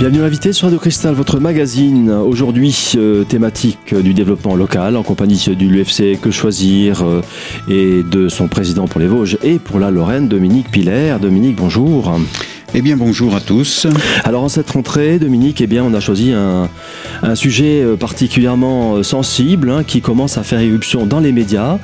Bienvenue 0.00 0.22
invité 0.22 0.54
sur 0.54 0.64
Radio 0.64 0.78
Cristal, 0.78 1.12
votre 1.12 1.40
magazine. 1.40 2.10
Aujourd'hui, 2.10 2.92
euh, 2.96 3.22
thématique 3.24 3.94
du 3.94 4.14
développement 4.14 4.56
local 4.56 4.96
en 4.96 5.02
compagnie 5.02 5.54
du 5.54 5.68
l'UFC 5.68 6.18
Que 6.18 6.30
Choisir 6.30 7.02
euh, 7.02 7.20
et 7.68 8.02
de 8.02 8.30
son 8.30 8.48
président 8.48 8.88
pour 8.88 8.98
les 8.98 9.06
Vosges 9.06 9.36
et 9.42 9.58
pour 9.58 9.78
la 9.78 9.90
Lorraine, 9.90 10.26
Dominique 10.26 10.70
Piller. 10.70 11.16
Dominique, 11.20 11.56
bonjour. 11.56 12.18
Eh 12.72 12.82
bien, 12.82 12.96
bonjour 12.96 13.34
à 13.34 13.40
tous. 13.40 13.88
Alors, 14.22 14.44
en 14.44 14.48
cette 14.48 14.70
rentrée, 14.70 15.18
Dominique, 15.18 15.60
eh 15.60 15.66
bien, 15.66 15.82
on 15.82 15.92
a 15.92 15.98
choisi 15.98 16.32
un, 16.32 16.68
sujet 17.34 17.82
euh, 17.82 17.96
particulièrement 17.96 18.94
euh, 18.94 19.02
sensible 19.02 19.70
hein, 19.70 19.82
qui 19.82 20.00
commence 20.00 20.38
à 20.38 20.44
faire 20.44 20.60
éruption 20.60 21.04
dans 21.04 21.18
les 21.18 21.32
médias 21.32 21.78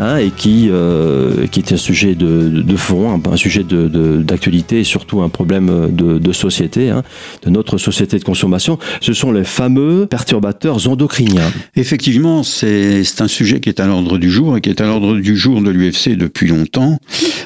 hein, 0.00 0.16
et 0.16 0.30
qui, 0.30 0.68
euh, 0.70 1.46
qui 1.46 1.60
est 1.60 1.72
un 1.72 1.76
sujet 1.76 2.16
de, 2.16 2.76
fond, 2.76 3.20
un, 3.24 3.36
sujet 3.36 3.64
d'actualité 3.64 4.80
et 4.80 4.84
surtout 4.84 5.22
un 5.22 5.28
problème 5.28 5.90
de, 5.92 6.32
société, 6.32 6.90
hein, 6.90 7.04
de 7.44 7.50
notre 7.50 7.78
société 7.78 8.18
de 8.18 8.24
consommation. 8.24 8.80
Ce 9.00 9.12
sont 9.12 9.30
les 9.30 9.44
fameux 9.44 10.06
perturbateurs 10.06 10.88
endocriniens. 10.88 11.52
Effectivement, 11.76 12.42
c'est 12.42 13.04
un 13.20 13.28
sujet 13.28 13.60
qui 13.60 13.68
est 13.68 13.78
à 13.78 13.86
l'ordre 13.86 14.18
du 14.18 14.30
jour 14.30 14.56
et 14.56 14.60
qui 14.60 14.70
est 14.70 14.80
à 14.80 14.86
l'ordre 14.86 15.14
du 15.16 15.36
jour 15.36 15.62
de 15.62 15.70
l'UFC 15.70 16.16
depuis 16.16 16.48
longtemps. 16.48 16.98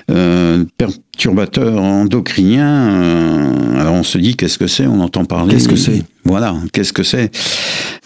Euh, 0.08 0.64
perturbateur 1.16 1.82
endocrinien, 1.82 2.85
euh, 2.85 2.85
alors 2.86 3.94
on 3.94 4.02
se 4.02 4.18
dit 4.18 4.36
qu'est-ce 4.36 4.58
que 4.58 4.66
c'est, 4.66 4.86
on 4.86 5.00
entend 5.00 5.24
parler. 5.24 5.54
Qu'est-ce 5.54 5.68
que 5.68 5.76
c'est? 5.76 6.02
Voilà, 6.24 6.54
qu'est-ce 6.72 6.92
que 6.92 7.02
c'est? 7.02 7.30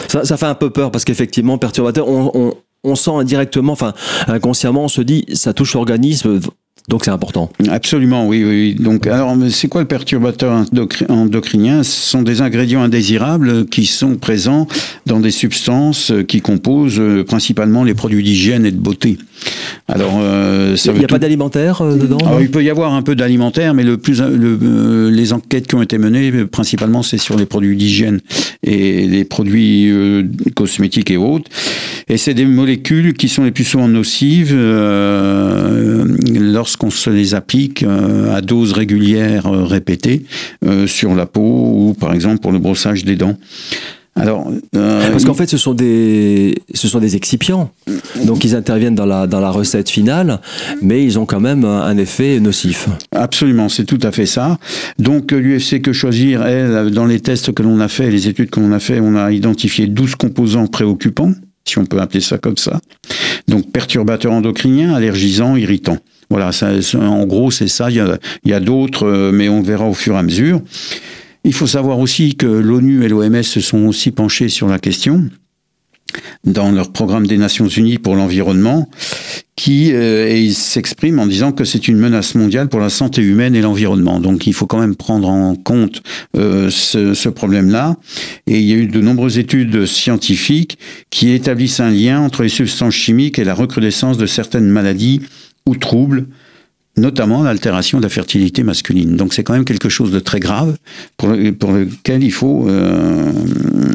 Ça, 0.09 0.25
ça, 0.25 0.37
fait 0.37 0.47
un 0.47 0.55
peu 0.55 0.71
peur 0.71 0.91
parce 0.91 1.05
qu'effectivement, 1.05 1.59
perturbateur, 1.59 2.09
on, 2.09 2.31
on, 2.35 2.55
on 2.85 2.95
sent 2.95 3.11
indirectement, 3.11 3.73
enfin 3.73 3.93
inconsciemment, 4.27 4.85
on 4.85 4.89
se 4.89 5.03
dit 5.03 5.25
ça 5.33 5.53
touche 5.53 5.75
l'organisme, 5.75 6.41
donc 6.89 7.05
c'est 7.05 7.11
important. 7.11 7.51
Absolument, 7.69 8.27
oui, 8.27 8.45
oui. 8.45 8.75
Donc 8.75 9.07
alors, 9.07 9.37
c'est 9.51 9.69
quoi 9.69 9.81
le 9.81 9.87
perturbateur 9.87 10.65
endocrinien? 11.09 11.83
Ce 11.83 12.11
sont 12.11 12.23
des 12.23 12.41
ingrédients 12.41 12.83
indésirables 12.83 13.67
qui 13.67 13.87
sont 13.87 14.17
présents 14.17 14.67
dans 15.07 15.21
des 15.21 15.31
substances 15.31 16.13
qui 16.27 16.41
composent 16.41 16.99
euh, 16.99 17.25
principalement 17.25 17.85
les 17.85 17.95
produits 17.95 18.23
d'hygiène 18.23 18.67
et 18.67 18.73
de 18.73 18.79
beauté. 18.79 19.19
Alors, 19.89 20.19
euh, 20.21 20.77
il 20.85 20.93
n'y 20.95 21.05
a, 21.05 21.09
pas 21.09 21.19
d'alimentaire 21.19 21.83
euh, 21.83 21.97
dedans 21.97 22.19
Alors, 22.19 22.41
Il 22.41 22.51
peut 22.51 22.63
y 22.63 22.71
avoir 22.71 22.93
un 22.95 23.03
peu 23.03 23.15
d'alimentaire, 23.15 23.75
mais 23.75 23.85
le 23.85 23.97
plus, 23.97 24.21
le, 24.21 25.11
les 25.11 25.33
enquêtes 25.33 25.67
qui 25.67 25.75
ont 25.75 25.83
été 25.83 25.99
menées, 25.99 26.45
principalement, 26.45 27.03
c'est 27.03 27.19
sur 27.19 27.37
les 27.37 27.47
produits 27.47 27.77
d'hygiène 27.77 28.21
et 28.63 29.07
les 29.07 29.25
produits 29.25 29.93
cosmétiques 30.55 31.11
et 31.11 31.17
autres. 31.17 31.51
Et 32.09 32.17
c'est 32.17 32.35
des 32.35 32.45
molécules 32.45 33.15
qui 33.15 33.29
sont 33.29 33.45
les 33.45 33.53
plus 33.53 33.65
souvent 33.65 33.89
nocives 33.89 34.55
lorsque 36.35 36.70
qu'on 36.77 36.91
se 36.91 37.11
les 37.11 37.35
applique 37.35 37.83
euh, 37.83 38.35
à 38.35 38.41
doses 38.41 38.73
régulières 38.73 39.47
euh, 39.47 39.65
répétées 39.65 40.25
euh, 40.65 40.87
sur 40.87 41.15
la 41.15 41.27
peau 41.27 41.41
ou 41.41 41.95
par 41.99 42.13
exemple 42.13 42.39
pour 42.39 42.53
le 42.53 42.59
brossage 42.59 43.05
des 43.05 43.17
dents. 43.17 43.37
Alors, 44.17 44.51
parce 44.73 45.25
qu'en 45.25 45.35
fait, 45.35 45.49
ce 45.49 45.57
sont 45.57 45.73
des, 45.73 46.57
ce 46.75 46.89
sont 46.89 46.99
des 46.99 47.15
excipients, 47.15 47.71
donc 48.25 48.45
ils 48.45 48.57
interviennent 48.57 48.97
dans 48.97 49.07
la 49.07 49.29
dans 49.29 49.41
la 49.41 49.51
recette 49.51 49.89
finale, 49.89 50.41
mais 50.83 51.05
ils 51.05 51.19
ont 51.19 51.27
quand 51.27 51.41
même 51.41 51.65
un 51.65 51.97
effet 51.97 52.41
nocif. 52.41 52.89
Absolument, 53.13 53.69
c'est 53.69 53.85
tout 53.85 54.01
à 54.03 54.11
fait 54.11 54.27
ça. 54.27 54.59
Donc 54.99 55.31
l'UFC 55.31 55.81
que 55.81 55.93
choisir, 55.93 56.43
elle, 56.45 56.91
dans 56.91 57.07
les 57.07 57.21
tests 57.21 57.53
que 57.53 57.63
l'on 57.63 57.79
a 57.79 57.89
fait, 57.89 58.11
les 58.11 58.27
études 58.27 58.51
que 58.51 58.59
l'on 58.59 58.73
a 58.73 58.81
fait, 58.81 59.01
on 59.01 59.15
a 59.15 59.31
identifié 59.31 59.87
12 59.87 60.17
composants 60.17 60.67
préoccupants, 60.67 61.33
si 61.65 61.79
on 61.79 61.87
peut 61.87 62.01
appeler 62.01 62.21
ça 62.21 62.37
comme 62.37 62.57
ça. 62.57 62.81
Donc 63.49 63.71
perturbateurs 63.71 64.33
endocriniens, 64.33 64.95
allergisants, 64.95 65.57
irritants. 65.57 65.99
Voilà, 66.31 66.53
ça, 66.53 66.71
en 66.95 67.27
gros, 67.27 67.51
c'est 67.51 67.69
ça. 67.69 67.91
Il 67.91 67.97
y 68.45 68.53
a, 68.53 68.61
d'autres, 68.61 69.07
euh, 69.07 69.33
mais 69.33 69.49
on 69.49 69.63
verra 69.63 69.87
au 69.87 69.95
fur 69.95 70.15
et 70.15 70.19
à 70.19 70.23
mesure. 70.23 70.63
Il 71.43 71.53
faut 71.53 71.67
savoir 71.67 71.99
aussi 71.99 72.37
que 72.37 72.47
l'ONU 72.47 73.05
et 73.05 73.09
l'OMS 73.09 73.43
se 73.43 73.61
sont 73.61 73.87
aussi 73.87 74.13
penchés 74.13 74.49
sur 74.49 74.69
la 74.69 74.79
question 74.79 75.29
dans 76.45 76.73
leur 76.73 76.93
programme 76.93 77.27
des 77.27 77.37
Nations 77.37 77.69
Unies 77.69 77.99
pour 77.99 78.17
l'environnement, 78.17 78.89
qui 79.55 79.93
euh, 79.93 80.51
s'exprime 80.51 81.21
en 81.21 81.27
disant 81.27 81.53
que 81.53 81.65
c'est 81.65 81.87
une 81.87 81.99
menace 81.99 82.35
mondiale 82.35 82.69
pour 82.69 82.81
la 82.81 82.89
santé 82.89 83.23
humaine 83.23 83.55
et 83.55 83.61
l'environnement. 83.61 84.19
Donc 84.19 84.47
il 84.47 84.55
faut 84.55 84.67
quand 84.67 84.81
même 84.81 84.97
prendre 84.97 85.29
en 85.29 85.55
compte 85.55 86.03
euh, 86.37 86.71
ce, 86.71 87.15
ce 87.15 87.29
problème-là. 87.29 87.97
Et 88.47 88.59
il 88.59 88.67
y 88.67 88.73
a 88.73 88.77
eu 88.77 88.87
de 88.87 89.01
nombreuses 89.01 89.39
études 89.39 89.87
scientifiques 89.87 90.79
qui 91.11 91.31
établissent 91.31 91.81
un 91.81 91.91
lien 91.91 92.21
entre 92.21 92.43
les 92.43 92.49
substances 92.49 92.95
chimiques 92.95 93.39
et 93.39 93.45
la 93.45 93.55
recrudescence 93.55 94.19
de 94.19 94.27
certaines 94.27 94.69
maladies 94.69 95.21
ou 95.67 95.75
troubles, 95.77 96.27
notamment 97.01 97.43
l'altération 97.43 97.99
de 97.99 98.05
la 98.05 98.09
fertilité 98.09 98.63
masculine. 98.63 99.17
Donc 99.17 99.35
c'est 99.35 99.43
quand 99.43 99.55
même 99.55 99.65
quelque 99.65 99.89
chose 99.89 100.11
de 100.13 100.21
très 100.21 100.41
grave 100.41 100.77
pour, 101.17 101.31
pour 101.59 101.73
lequel 101.73 102.23
il 102.23 102.33
faut, 102.33 102.67
euh, 102.69 103.33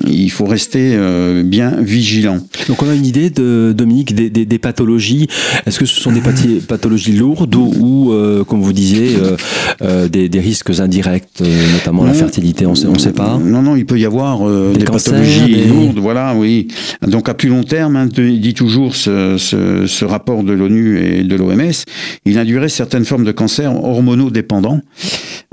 il 0.07 0.31
faut 0.31 0.45
rester 0.45 0.93
euh, 0.95 1.43
bien 1.43 1.71
vigilant. 1.79 2.39
Donc 2.67 2.81
on 2.81 2.89
a 2.89 2.95
une 2.95 3.05
idée 3.05 3.29
de 3.29 3.73
Dominique 3.75 4.15
des, 4.15 4.29
des, 4.29 4.45
des 4.45 4.59
pathologies. 4.59 5.27
Est-ce 5.65 5.79
que 5.79 5.85
ce 5.85 5.99
sont 5.99 6.11
des 6.11 6.21
pathologies 6.67 7.13
lourdes 7.13 7.55
ou, 7.55 8.11
euh, 8.11 8.43
comme 8.43 8.61
vous 8.61 8.73
disiez, 8.73 9.15
des, 10.09 10.29
des, 10.29 10.39
risques 10.39 10.79
indirects, 10.79 11.41
notamment 11.73 12.03
la 12.03 12.13
fertilité 12.13 12.65
On 12.65 12.73
ne 12.73 12.99
sait 12.99 13.13
pas. 13.13 13.37
Non, 13.37 13.61
non, 13.61 13.75
il 13.75 13.85
peut 13.85 13.99
y 13.99 14.05
avoir 14.05 14.39
des, 14.73 14.83
pathologies 14.83 15.65
lourdes. 15.67 15.99
Voilà, 15.99 16.33
oui. 16.35 16.67
Donc 17.05 17.29
à 17.29 17.33
plus 17.33 17.49
long 17.49 17.63
terme, 17.63 17.95
hein, 17.95 18.07
dit 18.07 18.53
toujours 18.53 18.95
ce, 18.95 19.37
ce, 19.37 19.85
ce 19.85 20.05
rapport 20.05 20.43
de 20.43 20.53
l'ONU 20.53 20.99
et 20.99 21.23
de 21.23 21.35
l'OMS, 21.35 21.71
il 22.25 22.37
induirait 22.37 22.69
certaines 22.69 22.94
certaines 22.95 23.05
formes 23.05 23.25
de 23.25 23.33
cancer 23.33 23.75
hormonodépendants. 23.75 24.79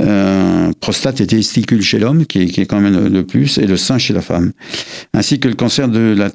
Euh, 0.01 0.71
prostate 0.81 1.21
et 1.21 1.27
testicule 1.27 1.83
chez 1.83 1.99
l'homme, 1.99 2.25
qui, 2.25 2.41
est 2.43 2.67
quand 2.67 2.81
même 2.81 3.09
le 3.09 3.25
plus, 3.25 3.59
et 3.59 3.67
le 3.67 3.77
sein 3.77 3.99
chez 3.99 4.15
la 4.15 4.21
femme, 4.21 4.53
ainsi 5.13 5.41
que 5.41 5.49
le 5.49 5.55
cancer 5.55 5.89
de 5.89 6.15
la 6.17 6.31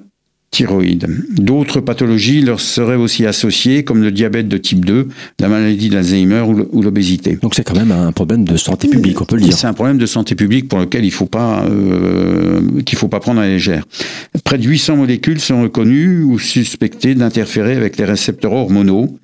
thyroïde. 0.52 1.08
D'autres 1.32 1.80
pathologies 1.80 2.42
leur 2.42 2.60
seraient 2.60 2.98
aussi 2.98 3.26
associées, 3.26 3.84
comme 3.86 4.04
le 4.04 4.12
diabète 4.12 4.50
de 4.50 4.58
type 4.58 4.84
2, 4.84 5.08
la 5.40 5.48
maladie 5.48 5.90
d'Alzheimer 5.90 6.42
ou 6.42 6.82
l'obésité. 6.82 7.38
Donc 7.42 7.56
c'est 7.56 7.64
quand 7.64 7.76
même 7.76 7.92
un 7.92 8.12
problème 8.12 8.44
de 8.44 8.58
santé 8.58 8.90
publique, 8.90 9.22
on 9.22 9.26
peut 9.26 9.38
le 9.38 9.44
dire. 9.44 9.58
C'est 9.58 9.68
un 9.68 9.74
problème 9.74 9.98
de 9.98 10.06
santé 10.06 10.36
publique 10.36 10.68
pour 10.68 10.80
lequel 10.80 11.06
il 11.06 11.12
faut 11.12 11.26
pas 11.26 11.66
euh, 11.66 12.60
qu'il 12.86 12.98
faut 12.98 13.10
pas 13.10 13.22
prendre 13.22 13.40
à 13.40 13.44
la 13.44 13.50
légère. 13.50 13.86
Près 14.44 14.58
de 14.58 14.64
800 14.64 14.98
molécules 14.98 15.40
sont 15.40 15.62
reconnues 15.62 16.24
ou 16.24 16.38
suspectées 16.38 17.16
d'interférer 17.16 17.76
avec 17.76 17.98
les 17.98 18.06
récepteurs 18.06 18.54
hormonaux 18.54 19.18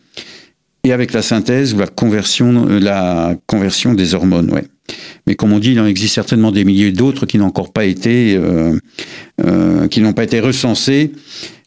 et 0.85 0.91
avec 0.91 1.13
la 1.13 1.21
synthèse 1.21 1.73
ou 1.73 1.77
la 1.77 1.87
conversion, 1.87 2.67
euh, 2.69 2.79
la 2.79 3.35
conversion 3.47 3.93
des 3.93 4.15
hormones, 4.15 4.51
ouais. 4.51 4.65
Mais 5.25 5.35
comme 5.35 5.53
on 5.53 5.59
dit, 5.59 5.71
il 5.71 5.79
en 5.79 5.85
existe 5.85 6.13
certainement 6.13 6.51
des 6.51 6.65
milliers 6.65 6.91
d'autres 6.91 7.25
qui 7.25 7.37
n'ont 7.37 7.45
encore 7.45 7.71
pas 7.71 7.85
été, 7.85 8.35
euh, 8.35 8.77
euh, 9.45 9.87
qui 9.87 10.01
n'ont 10.01 10.13
pas 10.13 10.23
été 10.23 10.39
recensés. 10.39 11.11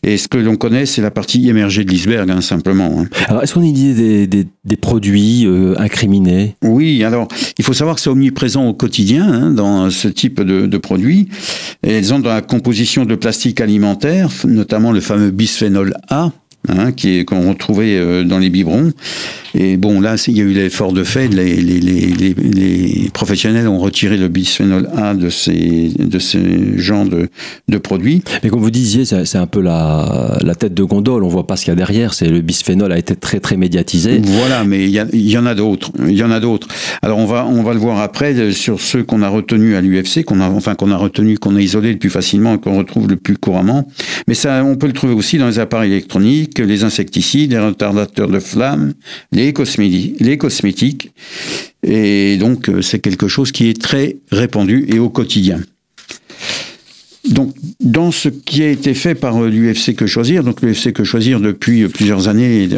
Et 0.02 0.18
ce 0.18 0.28
que 0.28 0.38
l'on 0.38 0.56
connaît, 0.56 0.86
c'est 0.86 1.02
la 1.02 1.10
partie 1.10 1.48
émergée 1.48 1.84
de 1.84 1.90
l'iceberg, 1.90 2.30
hein, 2.30 2.40
simplement. 2.40 3.00
Hein. 3.00 3.08
Alors, 3.26 3.42
est-ce 3.42 3.54
qu'on 3.54 3.62
a 3.62 3.66
idée 3.66 4.26
des, 4.26 4.46
des, 4.64 4.76
produits 4.76 5.46
euh, 5.46 5.74
incriminés? 5.78 6.54
Oui, 6.62 7.02
alors, 7.02 7.26
il 7.58 7.64
faut 7.64 7.72
savoir 7.72 7.96
que 7.96 8.02
c'est 8.02 8.10
omniprésent 8.10 8.66
au 8.66 8.74
quotidien 8.74 9.26
hein, 9.26 9.50
dans 9.50 9.90
ce 9.90 10.06
type 10.06 10.42
de, 10.42 10.66
de 10.66 10.78
produits. 10.78 11.28
Et 11.82 11.92
elles 11.92 12.12
ont 12.12 12.20
dans 12.20 12.30
la 12.30 12.42
composition 12.42 13.04
de 13.04 13.14
plastique 13.16 13.60
alimentaire, 13.60 14.30
notamment 14.44 14.92
le 14.92 15.00
fameux 15.00 15.30
bisphénol 15.30 15.94
A, 16.08 16.30
hein, 16.68 16.92
qui 16.92 17.18
est 17.18 17.24
qu'on 17.24 17.48
retrouvait 17.48 17.96
euh, 17.96 18.24
dans 18.24 18.38
les 18.38 18.50
biberons. 18.50 18.92
Et 19.58 19.78
bon, 19.78 20.00
là, 20.00 20.16
il 20.28 20.36
y 20.36 20.40
a 20.40 20.44
eu 20.44 20.52
l'effort 20.52 20.92
de 20.92 21.02
fait. 21.02 21.28
Les, 21.28 21.56
les, 21.56 21.80
les, 21.80 22.34
les, 22.34 23.10
professionnels 23.12 23.68
ont 23.68 23.78
retiré 23.78 24.18
le 24.18 24.28
bisphénol 24.28 24.88
A 24.94 25.14
de 25.14 25.30
ces, 25.30 25.90
de 25.98 26.18
ces 26.18 26.76
genres 26.76 27.06
de, 27.06 27.30
de 27.68 27.78
produits. 27.78 28.22
Mais 28.42 28.50
comme 28.50 28.60
vous 28.60 28.70
disiez, 28.70 29.06
c'est 29.06 29.38
un 29.38 29.46
peu 29.46 29.62
la, 29.62 30.38
la 30.42 30.54
tête 30.54 30.74
de 30.74 30.82
gondole. 30.82 31.24
On 31.24 31.28
voit 31.28 31.46
pas 31.46 31.56
ce 31.56 31.64
qu'il 31.64 31.70
y 31.70 31.72
a 31.72 31.76
derrière. 31.76 32.12
C'est 32.12 32.28
le 32.28 32.42
bisphénol 32.42 32.92
a 32.92 32.98
été 32.98 33.16
très 33.16 33.40
très 33.40 33.56
médiatisé. 33.56 34.20
Voilà, 34.22 34.64
mais 34.64 34.84
il 34.84 34.90
y, 35.30 35.38
en 35.38 35.46
a 35.46 35.54
d'autres. 35.54 35.90
Il 36.06 36.16
y 36.16 36.22
en 36.22 36.30
a 36.30 36.40
d'autres. 36.40 36.68
Alors 37.00 37.18
on 37.18 37.26
va 37.26 37.46
on 37.46 37.62
va 37.62 37.72
le 37.72 37.78
voir 37.78 38.00
après 38.00 38.52
sur 38.52 38.80
ceux 38.80 39.04
qu'on 39.04 39.22
a 39.22 39.28
retenus 39.28 39.74
à 39.76 39.80
l'UFC, 39.80 40.24
qu'on 40.24 40.40
a 40.40 40.48
enfin 40.48 40.74
qu'on 40.74 40.90
a 40.90 40.96
retenu, 40.96 41.38
qu'on 41.38 41.56
a 41.56 41.60
isolé 41.60 41.92
le 41.92 41.98
plus 41.98 42.10
facilement 42.10 42.54
et 42.54 42.58
qu'on 42.58 42.76
retrouve 42.76 43.08
le 43.08 43.16
plus 43.16 43.36
couramment. 43.38 43.88
Mais 44.28 44.34
ça, 44.34 44.64
on 44.64 44.76
peut 44.76 44.86
le 44.86 44.92
trouver 44.92 45.14
aussi 45.14 45.38
dans 45.38 45.46
les 45.46 45.58
appareils 45.58 45.92
électroniques, 45.92 46.55
les 46.62 46.84
insecticides, 46.84 47.52
les 47.52 47.58
retardateurs 47.58 48.28
de 48.28 48.38
flammes, 48.38 48.94
les 49.32 49.52
cosmétiques. 49.52 51.12
Et 51.82 52.36
donc, 52.36 52.68
euh, 52.68 52.82
c'est 52.82 52.98
quelque 52.98 53.28
chose 53.28 53.52
qui 53.52 53.68
est 53.68 53.80
très 53.80 54.16
répandu 54.30 54.86
et 54.88 54.98
au 54.98 55.08
quotidien. 55.08 55.60
Donc, 57.30 57.54
dans 57.80 58.12
ce 58.12 58.28
qui 58.28 58.62
a 58.62 58.70
été 58.70 58.94
fait 58.94 59.14
par 59.14 59.42
euh, 59.42 59.48
l'UFC 59.48 59.94
Que 59.94 60.06
Choisir, 60.06 60.44
donc 60.44 60.62
l'UFC 60.62 60.92
Que 60.92 61.04
Choisir 61.04 61.40
depuis 61.40 61.82
euh, 61.82 61.88
plusieurs 61.88 62.28
années 62.28 62.68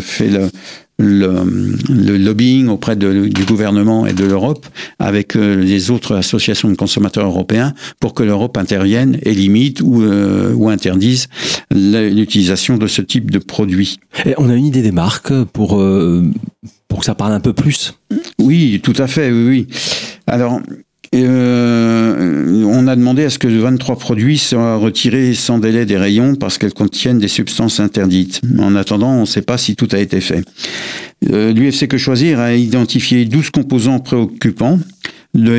fait 0.00 0.28
le, 0.28 0.50
le, 0.98 2.16
lobbying 2.18 2.68
auprès 2.68 2.96
de, 2.96 3.26
du 3.26 3.44
gouvernement 3.44 4.06
et 4.06 4.12
de 4.12 4.24
l'Europe 4.24 4.66
avec 4.98 5.34
les 5.34 5.90
autres 5.90 6.14
associations 6.14 6.68
de 6.68 6.76
consommateurs 6.76 7.26
européens 7.26 7.74
pour 8.00 8.14
que 8.14 8.22
l'Europe 8.22 8.56
intervienne 8.56 9.18
et 9.22 9.34
limite 9.34 9.80
ou, 9.80 10.04
ou 10.04 10.68
interdise 10.68 11.28
l'utilisation 11.70 12.78
de 12.78 12.86
ce 12.86 13.02
type 13.02 13.30
de 13.30 13.38
produits. 13.38 13.98
Et 14.24 14.34
on 14.38 14.48
a 14.48 14.54
une 14.54 14.66
idée 14.66 14.82
des 14.82 14.92
marques 14.92 15.32
pour, 15.52 15.80
euh, 15.80 16.22
pour 16.88 17.00
que 17.00 17.04
ça 17.04 17.14
parle 17.14 17.32
un 17.32 17.40
peu 17.40 17.52
plus? 17.52 17.98
Oui, 18.38 18.80
tout 18.82 18.94
à 18.98 19.06
fait, 19.06 19.30
oui, 19.30 19.46
oui. 19.48 19.66
Alors, 20.26 20.60
euh, 21.14 22.64
on 22.64 22.86
a 22.86 22.96
demandé 22.96 23.24
à 23.24 23.30
ce 23.30 23.38
que 23.38 23.46
23 23.46 23.96
produits 23.98 24.38
soient 24.38 24.76
retirés 24.76 25.34
sans 25.34 25.58
délai 25.58 25.86
des 25.86 25.96
rayons 25.96 26.34
parce 26.34 26.58
qu'elles 26.58 26.74
contiennent 26.74 27.18
des 27.18 27.28
substances 27.28 27.80
interdites. 27.80 28.40
En 28.58 28.74
attendant, 28.74 29.12
on 29.12 29.20
ne 29.20 29.26
sait 29.26 29.42
pas 29.42 29.58
si 29.58 29.76
tout 29.76 29.88
a 29.92 29.98
été 29.98 30.20
fait. 30.20 30.44
Euh, 31.30 31.52
L'UFC 31.52 31.86
Que 31.88 31.98
Choisir 31.98 32.40
a 32.40 32.54
identifié 32.54 33.24
12 33.24 33.50
composants 33.50 34.00
préoccupants 34.00 34.78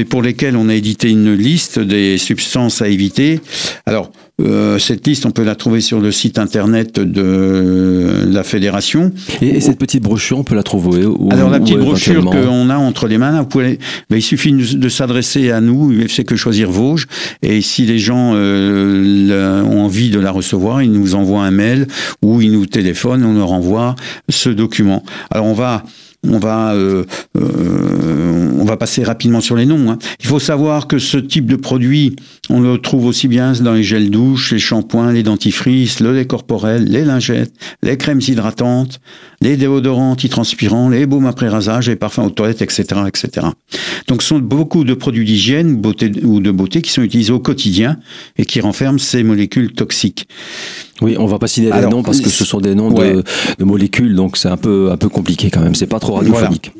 pour 0.09 0.21
lesquels 0.21 0.55
on 0.55 0.69
a 0.69 0.73
édité 0.73 1.09
une 1.09 1.33
liste 1.33 1.79
des 1.79 2.17
substances 2.17 2.81
à 2.81 2.87
éviter. 2.87 3.41
Alors, 3.85 4.11
euh, 4.41 4.79
cette 4.79 5.07
liste, 5.07 5.25
on 5.25 5.31
peut 5.31 5.43
la 5.43 5.55
trouver 5.55 5.79
sur 5.79 6.01
le 6.01 6.11
site 6.11 6.39
internet 6.39 6.99
de 6.99 8.25
la 8.27 8.43
fédération. 8.43 9.13
Et, 9.41 9.61
cette 9.61 9.77
petite 9.77 10.03
brochure, 10.03 10.39
on 10.39 10.43
peut 10.43 10.55
la 10.55 10.63
trouver 10.63 11.05
où 11.05 11.29
Alors 11.31 11.49
la 11.49 11.59
petite 11.59 11.77
brochure 11.77 12.25
qu'on 12.25 12.69
a 12.69 12.75
entre 12.75 13.07
les 13.07 13.17
mains, 13.17 13.39
vous 13.39 13.47
pouvez, 13.47 13.79
ben, 14.09 14.17
il 14.17 14.21
suffit 14.21 14.51
de, 14.51 14.89
s'adresser 14.89 15.51
à 15.51 15.61
nous, 15.61 15.91
UFC 15.91 16.25
Que 16.25 16.35
Choisir 16.35 16.69
Vosges, 16.69 17.07
et 17.41 17.61
si 17.61 17.85
les 17.85 17.97
gens 17.97 18.33
euh, 18.35 19.63
ont 19.63 19.85
envie 19.85 20.09
de 20.09 20.19
la 20.19 20.31
recevoir, 20.31 20.83
ils 20.83 20.91
nous 20.91 21.15
envoient 21.15 21.43
un 21.43 21.51
mail 21.51 21.87
ou 22.21 22.41
ils 22.41 22.51
nous 22.51 22.65
téléphonent, 22.65 23.23
on 23.23 23.33
leur 23.33 23.53
envoie 23.53 23.95
ce 24.27 24.49
document. 24.49 25.03
Alors 25.31 25.45
on 25.45 25.53
va 25.53 25.83
on 26.29 26.39
va, 26.39 26.73
euh, 26.73 27.03
euh, 27.37 28.51
on 28.59 28.65
va 28.65 28.77
passer 28.77 29.03
rapidement 29.03 29.41
sur 29.41 29.55
les 29.55 29.65
noms. 29.65 29.91
Hein. 29.91 29.97
Il 30.19 30.27
faut 30.27 30.39
savoir 30.39 30.87
que 30.87 30.99
ce 30.99 31.17
type 31.17 31.45
de 31.45 31.55
produit, 31.55 32.15
on 32.49 32.59
le 32.59 32.77
trouve 32.77 33.05
aussi 33.05 33.27
bien 33.27 33.53
dans 33.53 33.73
les 33.73 33.83
gels 33.83 34.09
douche, 34.09 34.51
les 34.51 34.59
shampoings, 34.59 35.11
les 35.11 35.23
dentifrices, 35.23 35.99
le 35.99 36.13
lait 36.13 36.25
corporel, 36.25 36.85
les 36.85 37.03
lingettes, 37.03 37.53
les 37.83 37.97
crèmes 37.97 38.21
hydratantes, 38.25 38.99
les 39.41 39.57
déodorants 39.57 40.11
antitranspirants, 40.11 40.89
les 40.89 41.05
baumes 41.05 41.27
après 41.27 41.47
rasage, 41.47 41.89
les 41.89 41.95
parfums 41.95 42.19
aux 42.19 42.29
toilettes, 42.29 42.61
etc., 42.61 42.83
etc. 43.07 43.47
Donc, 44.07 44.21
ce 44.21 44.29
sont 44.29 44.39
beaucoup 44.39 44.83
de 44.83 44.93
produits 44.93 45.25
d'hygiène 45.25 45.75
beauté, 45.75 46.11
ou 46.23 46.39
de 46.39 46.51
beauté 46.51 46.81
qui 46.81 46.91
sont 46.91 47.01
utilisés 47.01 47.33
au 47.33 47.39
quotidien 47.39 47.97
et 48.37 48.45
qui 48.45 48.61
renferment 48.61 48.99
ces 48.99 49.23
molécules 49.23 49.73
toxiques. 49.73 50.27
Oui, 51.01 51.15
on 51.19 51.25
va 51.25 51.39
pas 51.39 51.47
citer 51.47 51.71
des 51.71 51.87
noms 51.87 52.03
parce 52.03 52.21
que 52.21 52.29
ce 52.29 52.45
sont 52.45 52.59
des 52.59 52.75
noms 52.75 52.91
de, 52.91 53.23
molécules, 53.59 54.15
donc 54.15 54.37
c'est 54.37 54.47
un 54.47 54.57
peu, 54.57 54.91
un 54.91 54.97
peu 54.97 55.09
compliqué 55.09 55.49
quand 55.49 55.61
même. 55.61 55.75
C'est 55.75 55.87
pas 55.87 55.99
trop 55.99 56.13
radiophonique. 56.13 56.71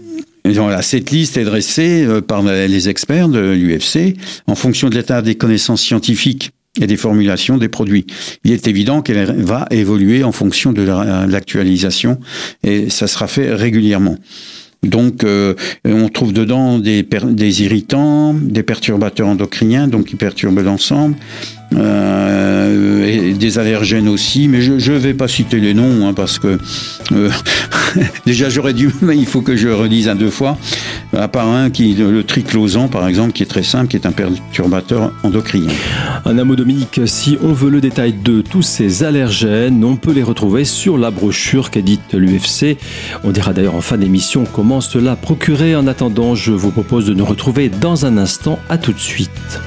Voilà. 0.46 0.82
cette 0.82 1.12
liste 1.12 1.38
est 1.38 1.44
dressée 1.44 2.06
euh, 2.06 2.22
par 2.22 2.44
les 2.44 2.88
experts 2.90 3.30
de 3.30 3.40
l'UFC 3.40 4.16
en 4.46 4.54
fonction 4.54 4.90
de 4.90 4.96
l'état 4.96 5.24
des 5.24 5.36
connaissances 5.36 5.82
scientifiques 5.82 6.52
et 6.80 6.88
des 6.88 6.98
formulations 6.98 7.58
des 7.58 7.70
produits. 7.70 8.06
Il 8.44 8.52
est 8.52 8.68
évident 8.68 9.02
qu'elle 9.02 9.42
va 9.42 9.66
évoluer 9.72 10.24
en 10.24 10.32
fonction 10.32 10.72
de 10.72 10.84
l'actualisation 10.84 12.20
et 12.64 12.90
ça 12.90 13.08
sera 13.08 13.28
fait 13.28 13.54
régulièrement. 13.54 14.18
Donc, 14.86 15.24
euh, 15.24 15.54
on 15.84 16.10
trouve 16.10 16.34
dedans 16.34 16.80
des, 16.80 17.04
irritants, 17.64 18.34
des 18.34 18.64
perturbateurs 18.64 19.28
endocriniens, 19.28 19.88
donc 19.88 20.06
qui 20.06 20.16
perturbent 20.16 20.62
l'ensemble, 20.62 21.16
euh, 21.76 23.06
et 23.06 23.34
des 23.34 23.60
allergènes 23.60 24.08
aussi, 24.08 24.48
mais 24.48 24.62
je 24.62 24.92
ne 24.92 24.98
vais 24.98 25.14
pas 25.14 25.28
citer 25.28 25.60
les 25.60 25.74
noms 25.74 26.08
hein, 26.08 26.14
parce 26.14 26.40
que 26.40 26.60
euh, 27.12 27.30
déjà 28.26 28.50
j'aurais 28.50 28.74
dû, 28.74 28.92
mais 29.02 29.18
il 29.18 29.26
faut 29.26 29.42
que 29.42 29.56
je 29.56 29.68
redise 29.68 30.08
à 30.08 30.16
deux 30.16 30.30
fois, 30.30 30.58
à 31.16 31.28
part 31.28 31.48
un 31.48 31.70
qui 31.70 31.94
le 31.94 32.24
triclosan 32.24 32.88
par 32.88 33.08
exemple, 33.08 33.34
qui 33.34 33.44
est 33.44 33.48
très 33.48 33.64
simple, 33.64 33.88
qui 33.88 33.98
est 33.98 34.06
un 34.06 34.12
perturbateur 34.12 35.12
endocrinien. 35.24 35.74
Un 36.26 36.44
mot 36.44 36.56
Dominique, 36.56 37.02
si 37.06 37.38
on 37.44 37.54
veut 37.54 37.70
le 37.70 37.82
détail 37.82 38.14
de 38.14 38.42
tous 38.42 38.62
ces 38.62 39.04
allergènes, 39.04 39.84
on 39.84 39.96
peut 39.96 40.12
les 40.12 40.24
retrouver 40.24 40.66
sur 40.66 40.98
la 40.98 41.12
brochure 41.12 41.70
qu'édite 41.70 42.14
l'UFC. 42.14 42.78
On 43.24 43.32
dira 43.32 43.54
d'ailleurs 43.54 43.76
en 43.76 43.82
fin 43.82 43.98
d'émission 43.98 44.46
comment 44.52 44.82
cela 44.82 45.16
procurer. 45.16 45.76
En 45.76 45.88
attendant, 45.88 46.36
je 46.36 46.52
vous 46.52 46.72
propose 46.72 47.06
de 47.06 47.14
nous 47.14 47.26
retrouver 47.26 47.70
dans 47.70 48.06
un 48.06 48.18
instant. 48.18 48.60
À 48.70 48.78
tout 48.78 48.94
de 48.94 49.00
suite. 49.00 49.60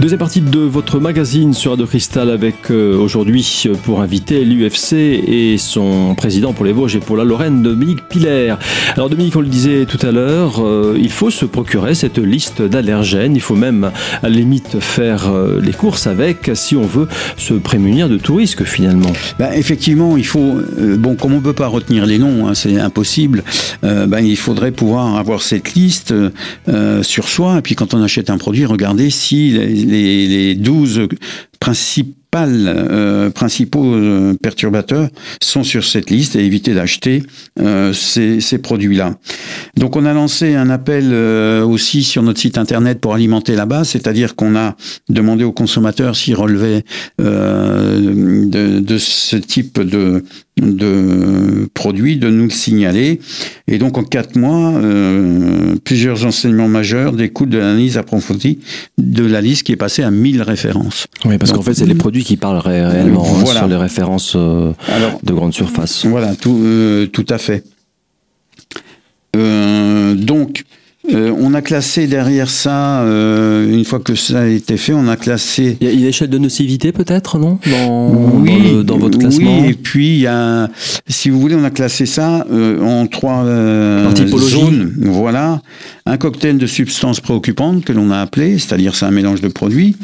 Deuxième 0.00 0.20
partie 0.20 0.40
de 0.40 0.60
votre 0.60 1.00
magazine 1.00 1.52
sur 1.52 1.72
Radio 1.72 1.84
Cristal 1.84 2.30
avec 2.30 2.70
euh, 2.70 2.96
aujourd'hui 2.96 3.64
euh, 3.66 3.74
pour 3.74 4.00
inviter 4.00 4.44
l'UFC 4.44 4.92
et 4.92 5.56
son 5.58 6.14
président 6.14 6.52
pour 6.52 6.64
les 6.64 6.72
Vosges 6.72 6.94
et 6.94 7.00
pour 7.00 7.16
la 7.16 7.24
Lorraine, 7.24 7.64
Dominique 7.64 8.06
Piller. 8.08 8.54
Alors 8.94 9.10
Dominique, 9.10 9.34
on 9.34 9.40
le 9.40 9.48
disait 9.48 9.86
tout 9.86 9.98
à 10.06 10.12
l'heure, 10.12 10.64
euh, 10.64 10.96
il 10.96 11.10
faut 11.10 11.30
se 11.30 11.44
procurer 11.44 11.96
cette 11.96 12.18
liste 12.18 12.62
d'allergènes. 12.62 13.34
Il 13.34 13.40
faut 13.40 13.56
même 13.56 13.90
à 14.22 14.28
la 14.28 14.36
limite 14.36 14.78
faire 14.78 15.32
les 15.60 15.72
courses 15.72 16.06
avec 16.06 16.52
si 16.54 16.76
on 16.76 16.82
veut 16.82 17.08
se 17.36 17.54
prémunir 17.54 18.08
de 18.08 18.18
tout 18.18 18.36
risque 18.36 18.62
finalement. 18.62 19.12
Ben, 19.40 19.50
effectivement, 19.52 20.16
il 20.16 20.26
faut, 20.26 20.58
bon, 20.96 21.16
comme 21.16 21.32
on 21.32 21.38
ne 21.38 21.42
peut 21.42 21.52
pas 21.52 21.66
retenir 21.66 22.06
les 22.06 22.18
noms, 22.18 22.46
hein, 22.46 22.54
c'est 22.54 22.78
impossible, 22.78 23.42
ben, 23.82 24.20
il 24.20 24.36
faudrait 24.36 24.70
pouvoir 24.70 25.16
avoir 25.16 25.42
cette 25.42 25.74
liste 25.74 26.14
sur 27.02 27.28
soi 27.28 27.58
et 27.58 27.62
puis 27.62 27.74
quand 27.74 27.94
on 27.94 28.02
achète 28.02 28.30
un 28.30 28.38
produit, 28.38 28.64
regarder 28.64 29.10
si 29.10 29.87
les 29.88 30.54
12 30.54 31.08
principes 31.60 32.18
euh, 32.36 33.30
principaux 33.30 33.94
euh, 33.94 34.34
perturbateurs 34.34 35.08
sont 35.42 35.64
sur 35.64 35.84
cette 35.84 36.10
liste 36.10 36.36
et 36.36 36.44
éviter 36.44 36.74
d'acheter 36.74 37.22
euh, 37.58 37.92
ces, 37.92 38.40
ces 38.40 38.58
produits-là. 38.58 39.14
Donc 39.76 39.96
on 39.96 40.04
a 40.04 40.12
lancé 40.12 40.54
un 40.54 40.68
appel 40.68 41.12
aussi 41.62 42.02
sur 42.02 42.22
notre 42.22 42.38
site 42.38 42.58
internet 42.58 43.00
pour 43.00 43.14
alimenter 43.14 43.54
la 43.56 43.66
base, 43.66 43.88
c'est-à-dire 43.88 44.36
qu'on 44.36 44.56
a 44.56 44.76
demandé 45.08 45.44
aux 45.44 45.52
consommateurs 45.52 46.16
s'ils 46.16 46.34
relevaient 46.34 46.84
de, 47.18 48.80
de, 48.80 48.98
ce 48.98 49.36
type 49.36 49.80
de, 49.80 50.24
de 50.60 51.68
produits, 51.74 52.16
de 52.16 52.30
nous 52.30 52.44
le 52.44 52.50
signaler. 52.50 53.20
Et 53.66 53.78
donc 53.78 53.98
en 53.98 54.04
quatre 54.04 54.36
mois, 54.36 54.74
plusieurs 55.84 56.24
enseignements 56.24 56.68
majeurs 56.68 57.12
découlent 57.12 57.48
de 57.48 57.58
l'analyse 57.58 57.98
approfondie 57.98 58.58
de 58.98 59.24
la 59.24 59.40
liste 59.40 59.64
qui 59.64 59.72
est 59.72 59.76
passée 59.76 60.02
à 60.02 60.10
1000 60.10 60.42
références. 60.42 61.06
Oui, 61.24 61.38
parce 61.38 61.52
qu'en 61.52 61.62
fait, 61.62 61.74
c'est 61.74 61.86
les 61.86 61.94
produits 61.94 62.24
qui 62.24 62.36
parlent 62.36 62.58
réellement 62.58 63.24
hein, 63.24 63.44
sur 63.46 63.68
les 63.68 63.76
références 63.76 64.34
euh, 64.36 64.72
de 65.22 65.32
grande 65.32 65.54
surface. 65.54 66.06
Voilà, 66.06 66.34
tout, 66.34 66.58
euh, 66.62 67.06
tout 67.06 67.26
à 67.28 67.38
fait. 67.38 67.64
Euh, 71.10 71.34
on 71.38 71.54
a 71.54 71.62
classé 71.62 72.06
derrière 72.06 72.50
ça, 72.50 73.02
une 73.02 73.84
fois 73.84 73.98
que 73.98 74.14
ça 74.14 74.40
a 74.40 74.46
été 74.46 74.76
fait, 74.76 74.92
on 74.92 75.08
a 75.08 75.16
classé. 75.16 75.76
Il 75.80 75.86
y 75.86 75.90
a 75.90 75.92
une 75.94 76.04
échelle 76.04 76.28
de 76.28 76.38
nocivité 76.38 76.92
peut-être, 76.92 77.38
non? 77.38 77.58
Dans, 77.66 78.10
oui, 78.10 78.84
dans, 78.84 78.98
votre 78.98 79.18
classement? 79.18 79.60
Oui, 79.62 79.70
et 79.70 79.74
puis 79.74 80.08
il 80.08 80.20
y 80.20 80.26
a, 80.26 80.68
si 81.06 81.30
vous 81.30 81.40
voulez, 81.40 81.54
on 81.54 81.64
a 81.64 81.70
classé 81.70 82.04
ça 82.04 82.46
en 82.50 83.06
trois 83.06 83.44
zones. 83.44 84.92
Voilà, 84.98 85.62
un 86.06 86.16
cocktail 86.16 86.58
de 86.58 86.66
substances 86.66 87.20
préoccupantes 87.20 87.84
que 87.84 87.92
l'on 87.92 88.10
a 88.10 88.18
appelé, 88.18 88.58
c'est-à-dire 88.58 88.94
c'est 88.94 89.06
un 89.06 89.10
mélange 89.10 89.40
de 89.40 89.48
produits. 89.48 89.96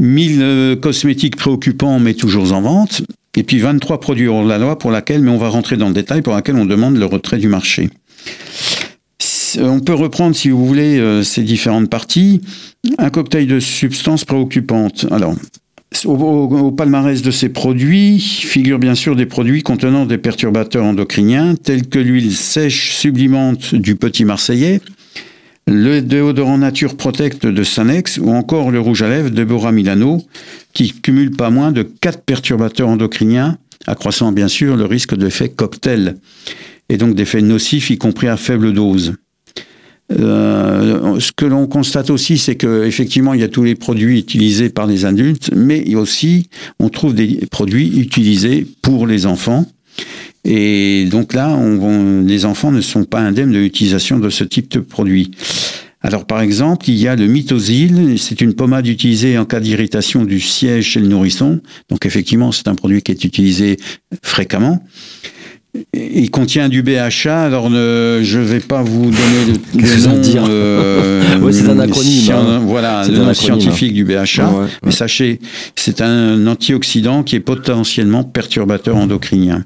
1000 0.00 0.38
euh, 0.42 0.76
cosmétiques 0.76 1.36
préoccupants, 1.36 1.98
mais 1.98 2.14
toujours 2.14 2.52
en 2.52 2.60
vente. 2.60 3.02
Et 3.36 3.42
puis 3.42 3.58
23 3.58 4.00
produits 4.00 4.28
hors 4.28 4.44
de 4.44 4.48
la 4.48 4.58
loi 4.58 4.78
pour 4.78 4.90
laquelle, 4.90 5.20
mais 5.20 5.30
on 5.30 5.38
va 5.38 5.48
rentrer 5.48 5.76
dans 5.76 5.88
le 5.88 5.94
détail, 5.94 6.22
pour 6.22 6.34
laquelle 6.34 6.56
on 6.56 6.66
demande 6.66 6.96
le 6.96 7.06
retrait 7.06 7.38
du 7.38 7.48
marché. 7.48 7.90
On 9.60 9.80
peut 9.80 9.94
reprendre, 9.94 10.34
si 10.34 10.50
vous 10.50 10.64
voulez, 10.64 10.98
euh, 10.98 11.22
ces 11.22 11.42
différentes 11.42 11.90
parties. 11.90 12.40
Un 12.98 13.10
cocktail 13.10 13.46
de 13.46 13.60
substances 13.60 14.24
préoccupantes. 14.24 15.06
Alors, 15.10 15.34
au, 16.04 16.70
palmarès 16.72 17.22
de 17.22 17.30
ces 17.30 17.48
produits 17.48 18.18
figurent 18.20 18.78
bien 18.78 18.94
sûr 18.94 19.16
des 19.16 19.26
produits 19.26 19.62
contenant 19.62 20.06
des 20.06 20.18
perturbateurs 20.18 20.84
endocriniens 20.84 21.54
tels 21.54 21.86
que 21.86 21.98
l'huile 21.98 22.32
sèche 22.32 22.94
sublimante 22.94 23.74
du 23.74 23.96
petit 23.96 24.24
Marseillais, 24.24 24.80
le 25.66 26.00
déodorant 26.00 26.58
Nature 26.58 26.96
Protect 26.96 27.46
de 27.46 27.62
Sanex 27.64 28.18
ou 28.18 28.30
encore 28.30 28.70
le 28.70 28.80
rouge 28.80 29.02
à 29.02 29.08
lèvres 29.08 29.30
de 29.30 29.44
Bora 29.44 29.72
Milano, 29.72 30.22
qui 30.72 30.92
cumule 30.92 31.30
pas 31.30 31.50
moins 31.50 31.72
de 31.72 31.82
quatre 31.82 32.22
perturbateurs 32.22 32.88
endocriniens, 32.88 33.58
accroissant 33.86 34.32
bien 34.32 34.48
sûr 34.48 34.76
le 34.76 34.84
risque 34.84 35.16
d'effet 35.16 35.48
cocktail, 35.48 36.16
et 36.88 36.98
donc 36.98 37.14
d'effets 37.14 37.40
nocifs, 37.40 37.90
y 37.90 37.96
compris 37.96 38.28
à 38.28 38.36
faible 38.36 38.72
dose. 38.72 39.14
Euh, 40.12 41.18
ce 41.18 41.32
que 41.32 41.46
l'on 41.46 41.66
constate 41.66 42.10
aussi, 42.10 42.38
c'est 42.38 42.56
que 42.56 42.84
effectivement, 42.84 43.34
il 43.34 43.40
y 43.40 43.44
a 43.44 43.48
tous 43.48 43.64
les 43.64 43.74
produits 43.74 44.18
utilisés 44.18 44.68
par 44.68 44.86
les 44.86 45.04
adultes, 45.04 45.50
mais 45.54 45.94
aussi, 45.94 46.48
on 46.78 46.88
trouve 46.88 47.14
des 47.14 47.46
produits 47.50 47.98
utilisés 47.98 48.66
pour 48.82 49.06
les 49.06 49.26
enfants. 49.26 49.66
Et 50.44 51.06
donc 51.10 51.32
là, 51.32 51.58
les 52.26 52.44
enfants 52.44 52.70
ne 52.70 52.82
sont 52.82 53.04
pas 53.04 53.20
indemnes 53.20 53.52
de 53.52 53.58
l'utilisation 53.58 54.18
de 54.18 54.28
ce 54.28 54.44
type 54.44 54.70
de 54.72 54.80
produit. 54.80 55.30
Alors 56.02 56.26
par 56.26 56.42
exemple, 56.42 56.90
il 56.90 56.96
y 56.96 57.08
a 57.08 57.16
le 57.16 57.26
mitosil, 57.26 58.18
c'est 58.18 58.42
une 58.42 58.52
pommade 58.52 58.86
utilisée 58.86 59.38
en 59.38 59.46
cas 59.46 59.58
d'irritation 59.58 60.26
du 60.26 60.38
siège 60.38 60.84
chez 60.84 61.00
le 61.00 61.08
nourrisson. 61.08 61.62
Donc 61.88 62.04
effectivement, 62.04 62.52
c'est 62.52 62.68
un 62.68 62.74
produit 62.74 63.00
qui 63.00 63.12
est 63.12 63.24
utilisé 63.24 63.78
fréquemment. 64.22 64.84
Il 65.92 66.30
contient 66.30 66.68
du 66.68 66.82
BHA, 66.82 67.42
alors 67.42 67.68
je 67.68 68.38
ne 68.38 68.44
vais 68.44 68.60
pas 68.60 68.82
vous 68.82 69.10
donner 69.10 69.58
le, 69.74 70.06
nom. 70.08 70.18
Dire 70.18 70.44
euh, 70.48 71.52
c'est 71.52 71.68
un 71.68 71.78
acronyme. 71.78 72.30
Hein. 72.30 72.60
Voilà, 72.64 73.06
le 73.08 73.18
nom 73.18 73.34
scientifique 73.34 73.92
du 73.92 74.04
BHA. 74.04 74.68
mais 74.84 74.92
sachez, 74.92 75.40
c'est 75.74 76.00
un 76.00 76.46
antioxydant 76.46 77.22
qui 77.22 77.36
est 77.36 77.40
potentiellement 77.40 78.22
perturbateur 78.24 78.96
endocrinien. 78.96 79.64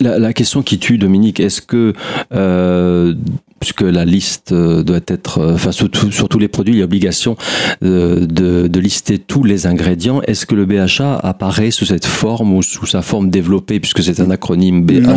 La, 0.00 0.32
question 0.32 0.62
qui 0.62 0.78
tue, 0.78 0.98
Dominique, 0.98 1.40
est-ce 1.40 1.62
que 1.62 1.92
euh, 2.34 3.14
puisque 3.60 3.82
la 3.82 4.04
liste 4.04 4.52
euh, 4.52 4.82
doit 4.82 5.00
être, 5.08 5.38
euh, 5.38 5.54
enfin 5.54 5.72
sur, 5.72 5.88
sur 6.10 6.28
tous 6.28 6.38
les 6.38 6.48
produits, 6.48 6.74
il 6.74 6.78
y 6.78 6.82
a 6.82 6.84
obligation 6.84 7.36
euh, 7.82 8.26
de, 8.26 8.68
de, 8.68 8.80
lister 8.80 9.18
tous 9.18 9.44
les 9.44 9.66
ingrédients. 9.66 10.22
Est-ce 10.22 10.46
que 10.46 10.54
le 10.54 10.64
BHA 10.64 11.16
apparaît 11.16 11.70
sous 11.70 11.86
cette 11.86 12.06
forme 12.06 12.52
ou 12.52 12.62
sous 12.62 12.86
sa 12.86 13.02
forme 13.02 13.30
développée, 13.30 13.80
puisque 13.80 14.02
c'est 14.02 14.20
un 14.20 14.30
acronyme 14.30 14.82
BHA 14.82 15.16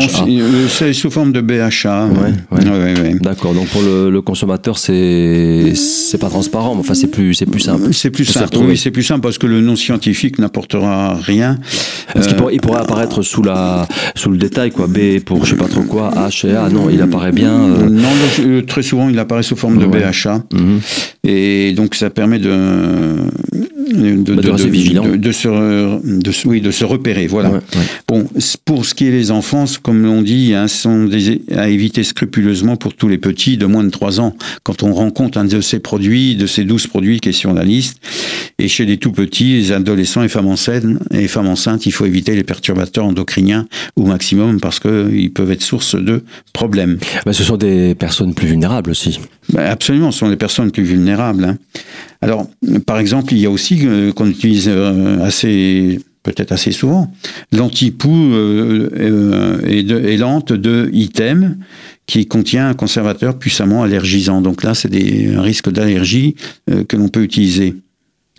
C'est 0.69 0.93
sous 0.93 1.11
forme 1.11 1.31
de 1.31 1.41
BHA. 1.41 2.07
Ouais, 2.07 2.57
ouais. 2.57 3.15
D'accord. 3.21 3.53
Donc 3.53 3.67
pour 3.67 3.81
le, 3.81 4.09
le 4.09 4.21
consommateur, 4.21 4.77
c'est 4.77 5.73
c'est 5.75 6.17
pas 6.17 6.29
transparent, 6.29 6.73
mais 6.75 6.81
enfin 6.81 6.93
c'est 6.93 7.07
plus 7.07 7.33
c'est 7.33 7.45
plus 7.45 7.59
simple. 7.59 7.93
C'est 7.93 8.09
plus 8.09 8.25
simple. 8.25 8.57
Oui, 8.57 8.77
c'est 8.77 8.91
plus 8.91 9.03
simple 9.03 9.21
parce 9.21 9.37
que 9.37 9.47
le 9.47 9.61
nom 9.61 9.75
scientifique 9.75 10.39
n'apportera 10.39 11.15
rien. 11.15 11.57
Parce 12.13 12.27
qu'il 12.27 12.35
pourrait, 12.35 12.55
il 12.55 12.61
pourrait 12.61 12.81
apparaître 12.81 13.21
sous 13.21 13.43
la 13.43 13.87
sous 14.15 14.31
le 14.31 14.37
détail 14.37 14.71
quoi. 14.71 14.87
B 14.87 15.19
pour 15.23 15.45
je 15.45 15.51
sais 15.51 15.55
pas 15.55 15.67
trop 15.67 15.83
quoi. 15.83 16.11
H 16.15 16.47
et 16.47 16.55
A. 16.55 16.69
Non, 16.69 16.89
il 16.89 17.01
apparaît 17.01 17.31
bien. 17.31 17.57
Non, 17.57 18.09
euh, 18.39 18.61
très 18.61 18.81
souvent, 18.81 19.09
il 19.09 19.19
apparaît 19.19 19.43
sous 19.43 19.55
forme 19.55 19.77
de 19.77 19.85
BHA. 19.85 20.43
Mhm. 20.53 20.79
Et 21.23 21.73
donc, 21.73 21.95
ça 21.95 22.09
permet 22.09 22.39
de, 22.39 23.15
de, 23.89 24.15
de, 24.23 24.35
de, 25.17 25.31
se, 25.31 26.47
oui, 26.47 26.61
de 26.61 26.71
se 26.71 26.85
repérer. 26.85 27.27
Voilà. 27.27 27.61
Bon, 28.07 28.27
pour 28.65 28.85
ce 28.85 28.93
qui 28.93 29.07
est 29.07 29.11
des 29.11 29.31
enfants, 29.31 29.65
comme 29.81 30.03
l'on 30.03 30.21
dit, 30.21 30.53
hein, 30.53 30.67
sont 30.67 31.09
à 31.55 31.69
éviter 31.69 32.03
scrupuleusement 32.03 32.75
pour 32.75 32.93
tous 32.93 33.07
les 33.07 33.17
petits 33.17 33.57
de 33.57 33.65
moins 33.65 33.83
de 33.83 33.89
3 33.89 34.19
ans. 34.19 34.35
Quand 34.63 34.83
on 34.83 34.93
rencontre 34.93 35.37
un 35.37 35.45
de 35.45 35.61
ces 35.61 35.79
produits, 35.79 36.35
de 36.35 36.47
ces 36.47 36.63
12 36.63 36.87
produits 36.87 37.19
qui 37.19 37.29
est 37.29 37.33
sur 37.33 37.53
la 37.53 37.63
liste, 37.63 37.99
et 38.59 38.67
chez 38.67 38.85
les 38.85 38.97
tout 38.97 39.11
petits, 39.11 39.57
les 39.57 39.71
adolescents 39.71 40.23
et 40.23 40.27
femmes 40.27 40.47
enceintes, 40.47 40.85
et 41.11 41.27
femmes 41.27 41.47
enceintes 41.47 41.85
il 41.85 41.91
faut 41.91 42.05
éviter 42.05 42.35
les 42.35 42.43
perturbateurs 42.43 43.05
endocriniens 43.05 43.67
au 43.95 44.05
maximum 44.05 44.59
parce 44.59 44.79
qu'ils 44.79 45.31
peuvent 45.31 45.51
être 45.51 45.63
source 45.63 45.95
de 45.95 46.23
problèmes. 46.53 46.97
Bah, 47.25 47.33
ce 47.33 47.43
sont 47.43 47.57
des 47.57 47.95
personnes 47.95 48.33
plus 48.33 48.47
vulnérables 48.47 48.91
aussi. 48.91 49.19
Bah, 49.51 49.69
absolument, 49.69 50.11
ce 50.11 50.19
sont 50.19 50.29
des 50.29 50.37
personnes 50.37 50.71
plus 50.71 50.83
vulnérables. 50.83 51.43
Hein. 51.43 51.57
Alors, 52.21 52.47
par 52.85 52.99
exemple, 52.99 53.33
il 53.33 53.39
y 53.39 53.45
a 53.45 53.49
aussi 53.49 53.81
euh, 53.83 54.11
qu'on 54.13 54.27
utilise 54.27 54.69
euh, 54.69 55.21
assez 55.21 55.99
peut-être 56.23 56.51
assez 56.51 56.71
souvent, 56.71 57.11
l'antipou 57.51 58.13
euh, 58.13 59.59
et, 59.65 59.81
de, 59.81 60.15
lente 60.17 60.53
de 60.53 60.87
item 60.93 61.57
qui 62.05 62.27
contient 62.27 62.69
un 62.69 62.73
conservateur 62.75 63.39
puissamment 63.39 63.81
allergisant. 63.81 64.39
Donc 64.39 64.63
là, 64.63 64.75
c'est 64.75 64.87
des 64.87 65.31
risques 65.35 65.71
d'allergie 65.71 66.35
que 66.87 66.95
l'on 66.95 67.07
peut 67.07 67.23
utiliser. 67.23 67.73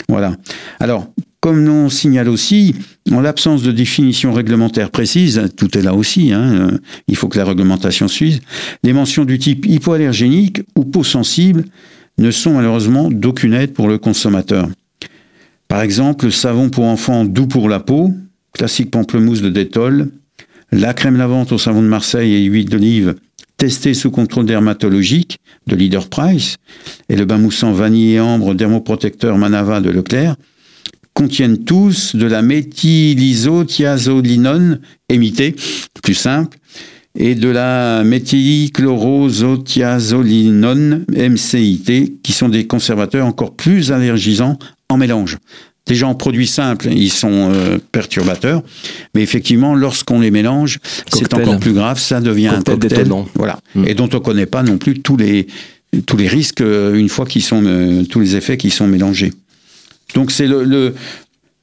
Voilà. 0.08 0.36
Alors, 0.78 1.08
comme 1.42 1.66
l'on 1.66 1.90
signale 1.90 2.28
aussi, 2.28 2.76
en 3.10 3.20
l'absence 3.20 3.64
de 3.64 3.72
définition 3.72 4.32
réglementaire 4.32 4.92
précise, 4.92 5.48
tout 5.56 5.76
est 5.76 5.82
là 5.82 5.92
aussi, 5.92 6.32
hein, 6.32 6.78
il 7.08 7.16
faut 7.16 7.26
que 7.26 7.36
la 7.36 7.44
réglementation 7.44 8.06
suive, 8.06 8.38
les 8.84 8.92
mentions 8.92 9.24
du 9.24 9.40
type 9.40 9.66
hypoallergénique 9.66 10.62
ou 10.76 10.84
peau 10.84 11.02
sensible 11.02 11.64
ne 12.18 12.30
sont 12.30 12.54
malheureusement 12.54 13.10
d'aucune 13.10 13.54
aide 13.54 13.72
pour 13.72 13.88
le 13.88 13.98
consommateur. 13.98 14.68
Par 15.66 15.82
exemple, 15.82 16.26
le 16.26 16.30
savon 16.30 16.70
pour 16.70 16.84
enfants 16.84 17.24
doux 17.24 17.48
pour 17.48 17.68
la 17.68 17.80
peau, 17.80 18.12
classique 18.52 18.92
pamplemousse 18.92 19.42
de 19.42 19.50
Détol, 19.50 20.12
la 20.70 20.94
crème 20.94 21.16
lavante 21.16 21.50
au 21.50 21.58
savon 21.58 21.82
de 21.82 21.88
Marseille 21.88 22.34
et 22.34 22.44
huile 22.44 22.68
d'olive 22.68 23.16
testé 23.56 23.94
sous 23.94 24.12
contrôle 24.12 24.46
dermatologique 24.46 25.38
de 25.66 25.74
Leader 25.74 26.08
Price 26.08 26.56
et 27.08 27.16
le 27.16 27.24
bain 27.24 27.38
moussant 27.38 27.72
vanille 27.72 28.14
et 28.14 28.20
ambre 28.20 28.54
dermoprotecteur 28.54 29.38
Manava 29.38 29.80
de 29.80 29.90
Leclerc 29.90 30.36
contiennent 31.14 31.64
tous 31.64 32.16
de 32.16 32.26
la 32.26 32.42
méthylisothiazolinone 32.42 34.80
émitée, 35.08 35.54
plus 36.02 36.14
simple, 36.14 36.58
et 37.14 37.34
de 37.34 37.48
la 37.48 38.04
méthylchlorosothiazolinone, 38.04 41.04
MCIT, 41.10 42.20
qui 42.22 42.32
sont 42.32 42.48
des 42.48 42.66
conservateurs 42.66 43.26
encore 43.26 43.54
plus 43.54 43.92
allergisants 43.92 44.58
en 44.88 44.96
mélange. 44.96 45.36
Déjà 45.84 46.06
en 46.06 46.14
produits 46.14 46.46
simples, 46.46 46.90
ils 46.92 47.10
sont 47.10 47.50
euh, 47.52 47.78
perturbateurs, 47.90 48.62
mais 49.14 49.22
effectivement, 49.22 49.74
lorsqu'on 49.74 50.20
les 50.20 50.30
mélange, 50.30 50.78
c'est 51.12 51.34
encore 51.34 51.58
plus 51.58 51.72
grave. 51.72 51.98
Ça 51.98 52.20
devient 52.20 52.46
un 52.48 52.62
cocktail, 52.62 53.08
voilà, 53.34 53.58
hmm. 53.74 53.86
et 53.88 53.94
dont 53.94 54.08
on 54.12 54.18
ne 54.18 54.22
connaît 54.22 54.46
pas 54.46 54.62
non 54.62 54.78
plus 54.78 55.00
tous 55.00 55.16
les 55.16 55.48
tous 56.06 56.16
les 56.16 56.28
risques 56.28 56.62
euh, 56.62 56.94
une 56.94 57.08
fois 57.08 57.26
qu'ils 57.26 57.42
sont 57.42 57.64
euh, 57.64 58.04
tous 58.04 58.20
les 58.20 58.36
effets 58.36 58.56
qui 58.56 58.70
sont 58.70 58.86
mélangés. 58.86 59.32
Donc 60.14 60.30
c'est 60.30 60.46
le, 60.46 60.94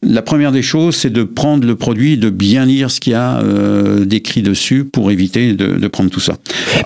la 0.02 0.22
première 0.22 0.54
des 0.54 0.62
choses, 0.62 0.96
c'est 0.96 1.10
de 1.10 1.24
prendre 1.24 1.68
le 1.68 1.76
produit, 1.76 2.18
de 2.18 2.30
bien 2.30 2.66
lire 2.66 2.90
ce 2.90 3.02
qu'il 3.02 3.12
y 3.12 3.16
a 3.16 3.40
euh, 3.40 4.06
décrit 4.06 4.42
dessus 4.42 4.86
pour 4.86 5.12
éviter 5.12 5.54
de, 5.54 5.76
de, 5.76 5.88
prendre 5.90 6.10
tout 6.10 6.22
ça. 6.22 6.38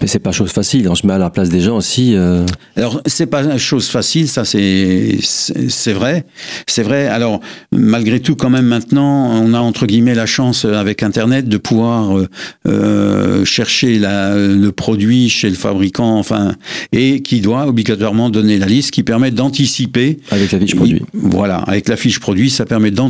Mais 0.01 0.07
c'est 0.07 0.17
pas 0.17 0.31
chose 0.31 0.49
facile. 0.51 0.89
On 0.89 0.95
se 0.95 1.05
met 1.05 1.13
à 1.13 1.19
la 1.19 1.29
place 1.29 1.49
des 1.49 1.61
gens 1.61 1.77
aussi. 1.77 2.15
Euh... 2.15 2.43
Alors 2.75 3.01
c'est 3.05 3.27
pas 3.27 3.57
chose 3.59 3.87
facile, 3.87 4.27
ça 4.27 4.45
c'est 4.45 5.19
c'est 5.21 5.93
vrai, 5.93 6.25
c'est 6.65 6.81
vrai. 6.81 7.07
Alors 7.07 7.39
malgré 7.71 8.19
tout, 8.19 8.35
quand 8.35 8.49
même 8.49 8.65
maintenant, 8.65 9.31
on 9.31 9.53
a 9.53 9.59
entre 9.59 9.85
guillemets 9.85 10.15
la 10.15 10.25
chance 10.25 10.65
euh, 10.65 10.73
avec 10.73 11.03
Internet 11.03 11.47
de 11.47 11.57
pouvoir 11.57 12.17
euh, 12.17 12.27
euh, 12.67 13.45
chercher 13.45 13.99
la, 13.99 14.35
le 14.35 14.71
produit 14.71 15.29
chez 15.29 15.49
le 15.49 15.55
fabricant, 15.55 16.17
enfin, 16.17 16.55
et 16.91 17.21
qui 17.21 17.41
doit 17.41 17.67
obligatoirement 17.67 18.31
donner 18.31 18.57
la 18.57 18.65
liste, 18.65 18.89
qui 18.89 19.03
permet 19.03 19.29
d'anticiper. 19.29 20.17
Avec 20.31 20.51
la 20.51 20.59
fiche 20.59 20.75
produit. 20.75 21.01
Voilà, 21.13 21.57
avec 21.57 21.87
la 21.87 21.95
fiche 21.95 22.19
produit, 22.19 22.49
ça 22.49 22.65
permet 22.65 22.89
d'anticiper 22.89 23.02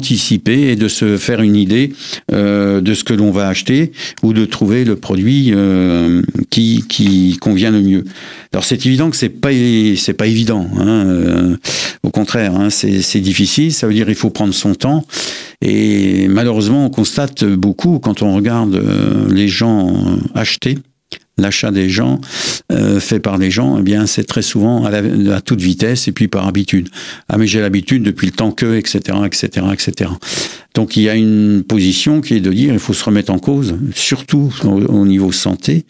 et 0.47 0.75
de 0.75 0.88
se 0.88 1.17
faire 1.17 1.41
une 1.41 1.55
idée 1.55 1.93
euh, 2.31 2.81
de 2.81 2.93
ce 2.93 3.03
que 3.03 3.13
l'on 3.13 3.31
va 3.31 3.47
acheter 3.47 3.91
ou 4.21 4.33
de 4.33 4.45
trouver 4.45 4.85
le 4.85 4.95
produit 4.95 5.51
euh, 5.53 6.21
qui, 6.50 7.38
convient 7.41 7.71
le 7.71 7.81
mieux. 7.81 8.03
Alors 8.53 8.63
c'est 8.63 8.85
évident 8.85 9.09
que 9.09 9.17
c'est 9.17 9.29
pas 9.29 9.50
pas 10.17 10.27
évident. 10.27 10.67
Hein, 10.77 10.88
euh, 10.88 11.57
au 12.03 12.09
contraire, 12.09 12.55
hein, 12.55 12.69
c'est 12.69 13.19
difficile. 13.19 13.73
Ça 13.73 13.88
veut 13.88 13.93
dire 13.93 14.09
il 14.09 14.15
faut 14.15 14.29
prendre 14.29 14.53
son 14.53 14.75
temps. 14.75 15.05
Et 15.62 16.27
malheureusement, 16.27 16.85
on 16.85 16.89
constate 16.89 17.43
beaucoup 17.45 18.00
quand 18.00 18.21
on 18.21 18.35
regarde 18.35 18.81
les 19.29 19.47
gens 19.47 19.93
acheter 20.35 20.77
l'achat 21.37 21.71
des 21.71 21.89
gens 21.89 22.21
euh, 22.71 22.99
fait 22.99 23.19
par 23.19 23.37
les 23.37 23.49
gens, 23.49 23.77
eh 23.79 23.81
bien 23.81 24.05
c'est 24.05 24.23
très 24.23 24.41
souvent 24.41 24.85
à, 24.85 25.41
toute 25.41 25.61
vitesse 25.61 26.07
et 26.07 26.11
puis 26.11 26.27
par 26.27 26.47
habitude. 26.47 26.89
Ah 27.27 27.37
mais 27.37 27.47
j'ai 27.47 27.59
l'habitude 27.59 28.03
depuis 28.03 28.27
le 28.27 28.33
temps 28.33 28.51
que, 28.51 28.75
etc., 28.77 29.17
etc., 29.25 29.65
etc. 29.73 30.11
Donc 30.75 30.95
il 30.95 31.03
y 31.03 31.09
a 31.09 31.15
une 31.15 31.63
position 31.63 32.21
qui 32.21 32.35
est 32.35 32.39
de 32.39 32.51
dire 32.51 32.73
il 32.73 32.79
faut 32.79 32.93
se 32.93 33.03
remettre 33.03 33.31
en 33.31 33.39
cause, 33.39 33.75
surtout 33.95 34.53
au, 34.63 35.05
niveau 35.05 35.31
santé, 35.31 35.85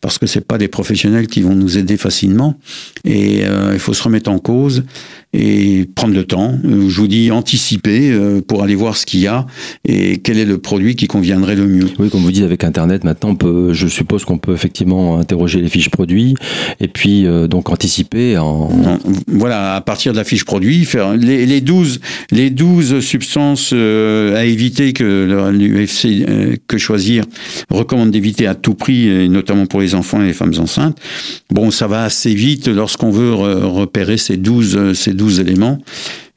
parce 0.00 0.18
que 0.18 0.26
c'est 0.26 0.46
pas 0.46 0.58
des 0.58 0.68
professionnels 0.68 1.26
qui 1.26 1.42
vont 1.42 1.54
nous 1.54 1.78
aider 1.78 1.96
facilement, 1.96 2.58
et 3.04 3.44
euh, 3.44 3.70
il 3.72 3.78
faut 3.78 3.94
se 3.94 4.02
remettre 4.02 4.30
en 4.30 4.38
cause 4.38 4.84
et 5.36 5.86
prendre 5.94 6.14
le 6.14 6.24
temps. 6.24 6.58
Euh, 6.64 6.88
je 6.88 7.00
vous 7.00 7.08
dis 7.08 7.30
anticiper 7.30 8.10
euh, 8.10 8.40
pour 8.40 8.62
aller 8.62 8.74
voir 8.74 8.96
ce 8.96 9.06
qu'il 9.06 9.20
y 9.20 9.26
a 9.26 9.46
et 9.86 10.18
quel 10.18 10.38
est 10.38 10.44
le 10.44 10.58
produit 10.58 10.96
qui 10.96 11.06
conviendrait 11.06 11.56
le 11.56 11.66
mieux. 11.66 11.88
Oui, 11.98 12.10
comme 12.10 12.22
vous 12.22 12.32
dites 12.32 12.44
avec 12.44 12.64
Internet, 12.64 13.04
maintenant 13.04 13.30
on 13.30 13.36
peut, 13.36 13.72
je 13.72 13.86
suppose 13.86 14.24
qu'on 14.24 14.38
peut 14.38 14.54
effectivement 14.54 15.18
interroger 15.18 15.60
les 15.60 15.68
fiches 15.68 15.90
produits 15.90 16.34
et 16.80 16.88
puis 16.88 17.26
donc 17.48 17.70
anticiper 17.70 18.38
en... 18.38 18.70
Voilà, 19.28 19.74
à 19.74 19.80
partir 19.80 20.12
de 20.12 20.18
la 20.18 20.24
fiche 20.24 20.44
produit, 20.44 20.84
faire 20.84 21.16
les, 21.16 21.46
les 21.46 21.60
12 21.60 22.00
les 22.30 22.50
12 22.50 23.00
substances 23.00 23.72
à 23.72 24.44
éviter 24.44 24.92
que 24.92 25.50
l'UFC 25.52 26.06
euh, 26.28 26.56
que 26.66 26.78
choisir 26.78 27.24
recommande 27.70 28.10
d'éviter 28.10 28.46
à 28.46 28.54
tout 28.54 28.74
prix, 28.74 29.08
et 29.08 29.28
notamment 29.28 29.66
pour 29.66 29.80
les 29.80 29.94
enfants 29.94 30.22
et 30.22 30.26
les 30.26 30.32
femmes 30.32 30.54
enceintes. 30.58 30.98
Bon, 31.50 31.70
ça 31.70 31.86
va 31.86 32.04
assez 32.04 32.34
vite 32.34 32.68
lorsqu'on 32.68 33.10
veut 33.10 33.32
repérer 33.32 34.16
ces 34.16 34.36
12, 34.36 34.76
euh, 34.76 34.94
ces 34.94 35.12
12 35.12 35.25
éléments 35.30 35.78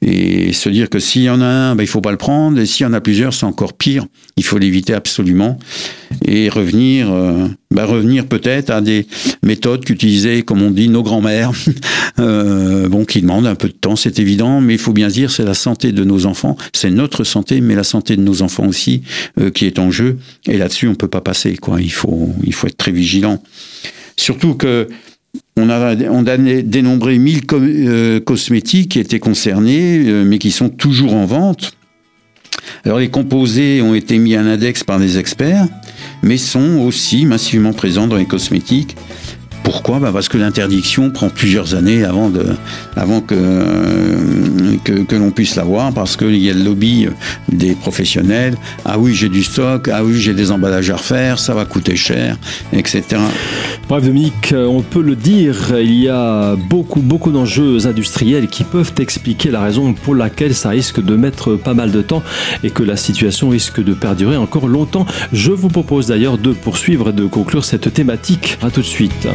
et 0.02 0.54
se 0.54 0.70
dire 0.70 0.90
que 0.90 1.00
s'il 1.00 1.24
y 1.24 1.30
en 1.30 1.42
a 1.42 1.46
un, 1.46 1.76
ben, 1.76 1.84
il 1.84 1.88
faut 1.88 2.00
pas 2.00 2.12
le 2.12 2.18
prendre, 2.18 2.58
et 2.58 2.66
s'il 2.66 2.86
y 2.86 2.90
en 2.90 2.94
a 2.94 3.02
plusieurs, 3.02 3.34
c'est 3.34 3.46
encore 3.46 3.74
pire. 3.74 4.06
Il 4.38 4.46
faut 4.46 4.58
l'éviter 4.58 4.94
absolument 4.94 5.60
et 6.24 6.48
revenir, 6.48 7.12
euh, 7.12 7.48
ben, 7.70 7.84
revenir 7.84 8.26
peut-être 8.26 8.70
à 8.70 8.80
des 8.80 9.08
méthodes 9.44 9.84
qu'utilisaient, 9.84 10.44
comme 10.44 10.62
on 10.62 10.72
dit, 10.72 10.88
nos 10.88 11.04
grands-mères, 11.04 11.52
euh, 12.20 12.88
bon, 12.88 13.04
qui 13.04 13.22
demandent 13.22 13.48
un 13.48 13.56
peu 13.56 13.68
de 13.68 13.74
temps, 13.74 13.98
c'est 13.98 14.20
évident, 14.20 14.62
mais 14.62 14.76
il 14.76 14.80
faut 14.80 14.94
bien 14.94 15.10
dire, 15.10 15.32
c'est 15.32 15.44
la 15.44 15.54
santé 15.54 15.92
de 15.92 16.06
nos 16.06 16.26
enfants, 16.26 16.56
c'est 16.72 16.92
notre 16.92 17.26
santé, 17.26 17.60
mais 17.60 17.76
la 17.76 17.84
santé 17.84 18.16
de 18.16 18.22
nos 18.22 18.42
enfants 18.42 18.68
aussi 18.68 19.02
euh, 19.38 19.52
qui 19.52 19.66
est 19.66 19.80
en 19.80 19.92
jeu. 19.92 20.18
Et 20.48 20.58
là-dessus, 20.58 20.88
on 20.88 20.96
peut 20.96 21.10
pas 21.10 21.22
passer, 21.22 21.58
quoi. 21.58 21.82
Il 21.82 21.92
faut, 21.92 22.34
il 22.46 22.54
faut 22.54 22.68
être 22.68 22.78
très 22.78 22.92
vigilant. 22.92 23.44
Surtout 24.16 24.54
que 24.54 24.88
on 25.58 25.70
a, 25.70 25.96
dénombré 25.96 27.18
1000 27.18 27.42
euh, 27.52 28.20
cosmétiques 28.20 28.92
qui 28.92 29.00
étaient 29.00 29.20
concernés, 29.20 30.00
euh, 30.08 30.24
mais 30.24 30.40
qui 30.40 30.52
sont 30.52 30.70
toujours 30.70 31.14
en 31.14 31.26
vente. 31.26 31.74
Alors 32.86 33.00
les 33.00 33.10
composés 33.10 33.82
ont 33.82 33.94
été 33.94 34.18
mis 34.18 34.36
à 34.36 34.42
l'index 34.42 34.84
par 34.84 35.00
des 35.00 35.18
experts, 35.18 35.68
mais 36.24 36.38
sont 36.38 36.80
aussi 36.80 37.26
massivement 37.26 37.74
présents 37.74 38.08
dans 38.08 38.16
les 38.16 38.26
cosmétiques 38.26 38.96
pourquoi 39.70 40.00
bah 40.00 40.10
Parce 40.12 40.28
que 40.30 40.40
l'interdiction 40.40 41.12
prend 41.12 41.30
plusieurs 41.30 41.76
années 41.76 42.04
avant, 42.04 42.32
de, 42.32 42.44
avant 42.96 43.22
que, 43.22 43.36
que, 44.84 45.16
l'on 45.16 45.30
puisse 45.30 45.56
l'avoir, 45.56 45.94
parce 45.94 46.18
qu'il 46.18 46.38
y 46.38 46.50
a 46.50 46.54
le 46.54 46.64
lobby 46.64 47.08
des 47.52 47.76
professionnels. 47.76 48.56
Ah 48.84 48.98
oui, 48.98 49.14
j'ai 49.14 49.30
du 49.30 49.44
stock, 49.44 49.88
ah 49.94 50.04
oui, 50.04 50.16
j'ai 50.20 50.34
des 50.34 50.50
emballages 50.52 50.90
à 50.90 50.96
refaire, 50.96 51.38
ça 51.38 51.54
va 51.54 51.66
coûter 51.66 51.96
cher, 51.96 52.36
etc. 52.74 53.04
Bref, 53.88 54.04
Dominique, 54.04 54.56
on 54.58 54.82
peut 54.82 55.04
le 55.04 55.16
dire, 55.16 55.76
il 55.80 55.94
y 55.94 56.10
a 56.10 56.56
beaucoup, 56.56 57.02
beaucoup 57.02 57.30
d'enjeux 57.30 57.86
industriels 57.86 58.48
qui 58.48 58.64
peuvent 58.64 58.94
expliquer 58.98 59.52
la 59.52 59.62
raison 59.62 59.94
pour 59.94 60.16
laquelle 60.16 60.56
ça 60.56 60.70
risque 60.70 61.00
de 61.00 61.16
mettre 61.16 61.54
pas 61.54 61.76
mal 61.76 61.92
de 61.92 62.02
temps 62.02 62.24
et 62.64 62.72
que 62.72 62.82
la 62.82 62.98
situation 62.98 63.50
risque 63.50 63.84
de 63.84 63.94
perdurer 63.94 64.36
encore 64.36 64.68
longtemps. 64.68 65.06
Je 65.32 65.52
vous 65.52 65.70
propose 65.70 66.08
d'ailleurs 66.08 66.40
de 66.40 66.54
poursuivre 66.54 67.10
et 67.10 67.14
de 67.14 67.28
conclure 67.28 67.64
cette 67.64 67.94
thématique. 67.94 68.58
À 68.64 68.72
tout 68.72 68.82
de 68.82 68.86
suite. 68.86 69.28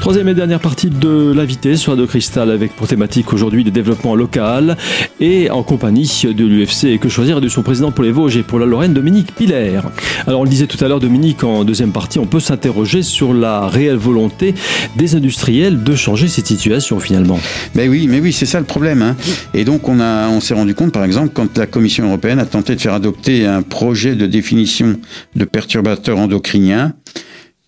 Troisième 0.00 0.28
et 0.28 0.34
dernière 0.34 0.60
partie 0.60 0.90
de 0.90 1.32
l'invité 1.34 1.76
sur 1.76 1.96
de 1.96 2.06
Cristal 2.06 2.50
avec 2.50 2.74
pour 2.74 2.86
thématique 2.86 3.32
aujourd'hui 3.32 3.64
de 3.64 3.70
développement 3.70 4.14
local 4.14 4.76
et 5.20 5.50
en 5.50 5.62
compagnie 5.64 6.22
de 6.24 6.44
l'UFC 6.44 6.84
et 6.84 6.98
que 6.98 7.08
choisir 7.08 7.40
de 7.40 7.48
son 7.48 7.62
président 7.62 7.90
pour 7.90 8.04
les 8.04 8.12
Vosges 8.12 8.36
et 8.36 8.42
pour 8.44 8.60
la 8.60 8.66
Lorraine, 8.66 8.94
Dominique 8.94 9.34
Piller. 9.34 9.80
Alors 10.26 10.40
on 10.40 10.44
le 10.44 10.48
disait 10.48 10.66
tout 10.66 10.82
à 10.82 10.88
l'heure, 10.88 11.00
Dominique, 11.00 11.42
en 11.42 11.64
deuxième 11.64 11.90
partie, 11.90 12.18
on 12.20 12.26
peut 12.26 12.40
s'interroger 12.40 13.02
sur 13.02 13.34
la 13.34 13.66
réelle 13.66 13.96
volonté 13.96 14.54
des 14.96 15.16
industriels 15.16 15.82
de 15.82 15.94
changer 15.96 16.28
cette 16.28 16.46
situation 16.46 17.00
finalement. 17.00 17.40
Mais 17.74 17.88
oui, 17.88 18.06
mais 18.08 18.20
oui, 18.20 18.32
c'est 18.32 18.46
ça 18.46 18.60
le 18.60 18.66
problème. 18.66 19.02
Hein. 19.02 19.16
Et 19.52 19.64
donc 19.64 19.88
on, 19.88 20.00
a, 20.00 20.28
on 20.28 20.40
s'est 20.40 20.54
rendu 20.54 20.74
compte, 20.74 20.92
par 20.92 21.04
exemple, 21.04 21.30
quand 21.34 21.58
la 21.58 21.66
Commission 21.66 22.06
européenne 22.06 22.38
a 22.38 22.46
tenté 22.46 22.76
de 22.76 22.80
faire 22.80 22.94
adopter 22.94 23.46
un 23.46 23.62
projet 23.62 24.14
de 24.14 24.26
définition 24.26 24.96
de 25.34 25.44
perturbateurs 25.44 26.18
endocriniens, 26.18 26.94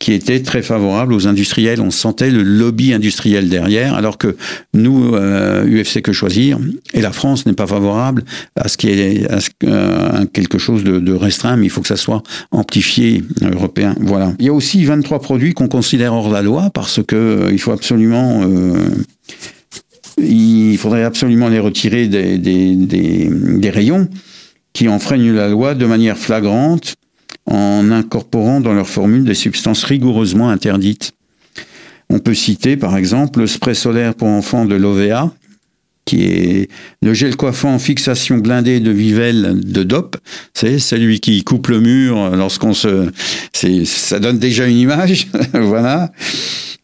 qui 0.01 0.15
était 0.15 0.41
très 0.41 0.63
favorable 0.63 1.13
aux 1.13 1.29
industriels. 1.29 1.81
On 1.81 1.91
sentait 1.91 2.31
le 2.31 2.43
lobby 2.43 2.93
industriel 2.95 3.49
derrière, 3.49 3.95
alors 3.95 4.17
que 4.19 4.35
nous, 4.73 5.15
euh, 5.15 5.65
UFC 5.67 6.01
Que 6.01 6.13
Choisir, 6.13 6.59
et 6.95 7.03
la 7.03 7.13
France 7.13 7.45
n'est 7.45 7.53
pas 7.53 7.67
favorable 7.67 8.25
à 8.57 8.69
ce 8.69 8.79
qui 8.79 8.89
est 8.89 9.31
à 9.31 9.39
euh, 9.65 10.25
quelque 10.33 10.59
chose 10.59 10.83
de, 10.85 10.99
de, 10.99 11.13
restreint, 11.13 11.57
mais 11.57 11.67
il 11.67 11.69
faut 11.71 11.83
que 11.83 11.89
ça 11.89 11.97
soit 11.97 12.23
amplifié 12.51 13.23
euh, 13.43 13.51
européen. 13.53 13.95
Voilà. 14.01 14.33
Il 14.39 14.47
y 14.47 14.49
a 14.49 14.55
aussi 14.55 14.83
23 14.85 15.21
produits 15.21 15.53
qu'on 15.53 15.69
considère 15.69 16.15
hors 16.15 16.31
la 16.31 16.41
loi 16.41 16.71
parce 16.73 17.03
que 17.07 17.17
euh, 17.17 17.53
il 17.53 17.59
faut 17.59 17.73
absolument 17.73 18.43
il 20.17 20.77
faudrait 20.79 21.05
absolument 21.05 21.49
les 21.49 21.59
retirer 21.59 22.09
des, 22.09 22.39
des, 22.39 22.75
des, 22.75 23.31
des 23.31 23.71
rayons 23.71 24.09
qui 24.73 24.89
enfreignent 24.89 25.33
la 25.33 25.49
loi 25.49 25.75
de 25.75 25.87
manière 25.87 26.17
flagrante 26.17 26.95
en 27.47 27.91
incorporant 27.91 28.61
dans 28.61 28.75
leur 28.75 28.89
formule 28.89 29.25
des 29.25 29.35
substances 29.35 29.85
rigoureusement 29.85 30.51
interdites. 30.51 31.13
On 32.09 32.19
peut 32.19 32.35
citer 32.35 32.77
par 32.77 32.97
exemple 32.97 33.41
le 33.41 33.47
spray 33.47 33.75
solaire 33.75 34.15
pour 34.15 34.29
enfants 34.29 34.65
de 34.65 34.75
l'OVA, 34.75 35.33
qui 36.05 36.25
est 36.25 36.69
le 37.03 37.15
gel 37.15 37.37
coiffant 37.37 37.73
en 37.73 37.79
fixation 37.79 38.39
blindée 38.39 38.81
de 38.81 38.91
Vivelle 38.91 39.61
de 39.63 39.83
DOP. 39.85 40.17
C'est 40.55 40.81
celui 40.81 41.21
qui 41.21 41.45
coupe 41.45 41.69
le 41.69 41.81
mur 41.81 42.35
lorsqu'on 42.37 42.75
se... 42.75 43.11
Ça 43.85 44.19
donne 44.19 44.39
déjà 44.39 44.67
une 44.67 44.79
image, 44.79 45.29
voilà. 45.53 46.11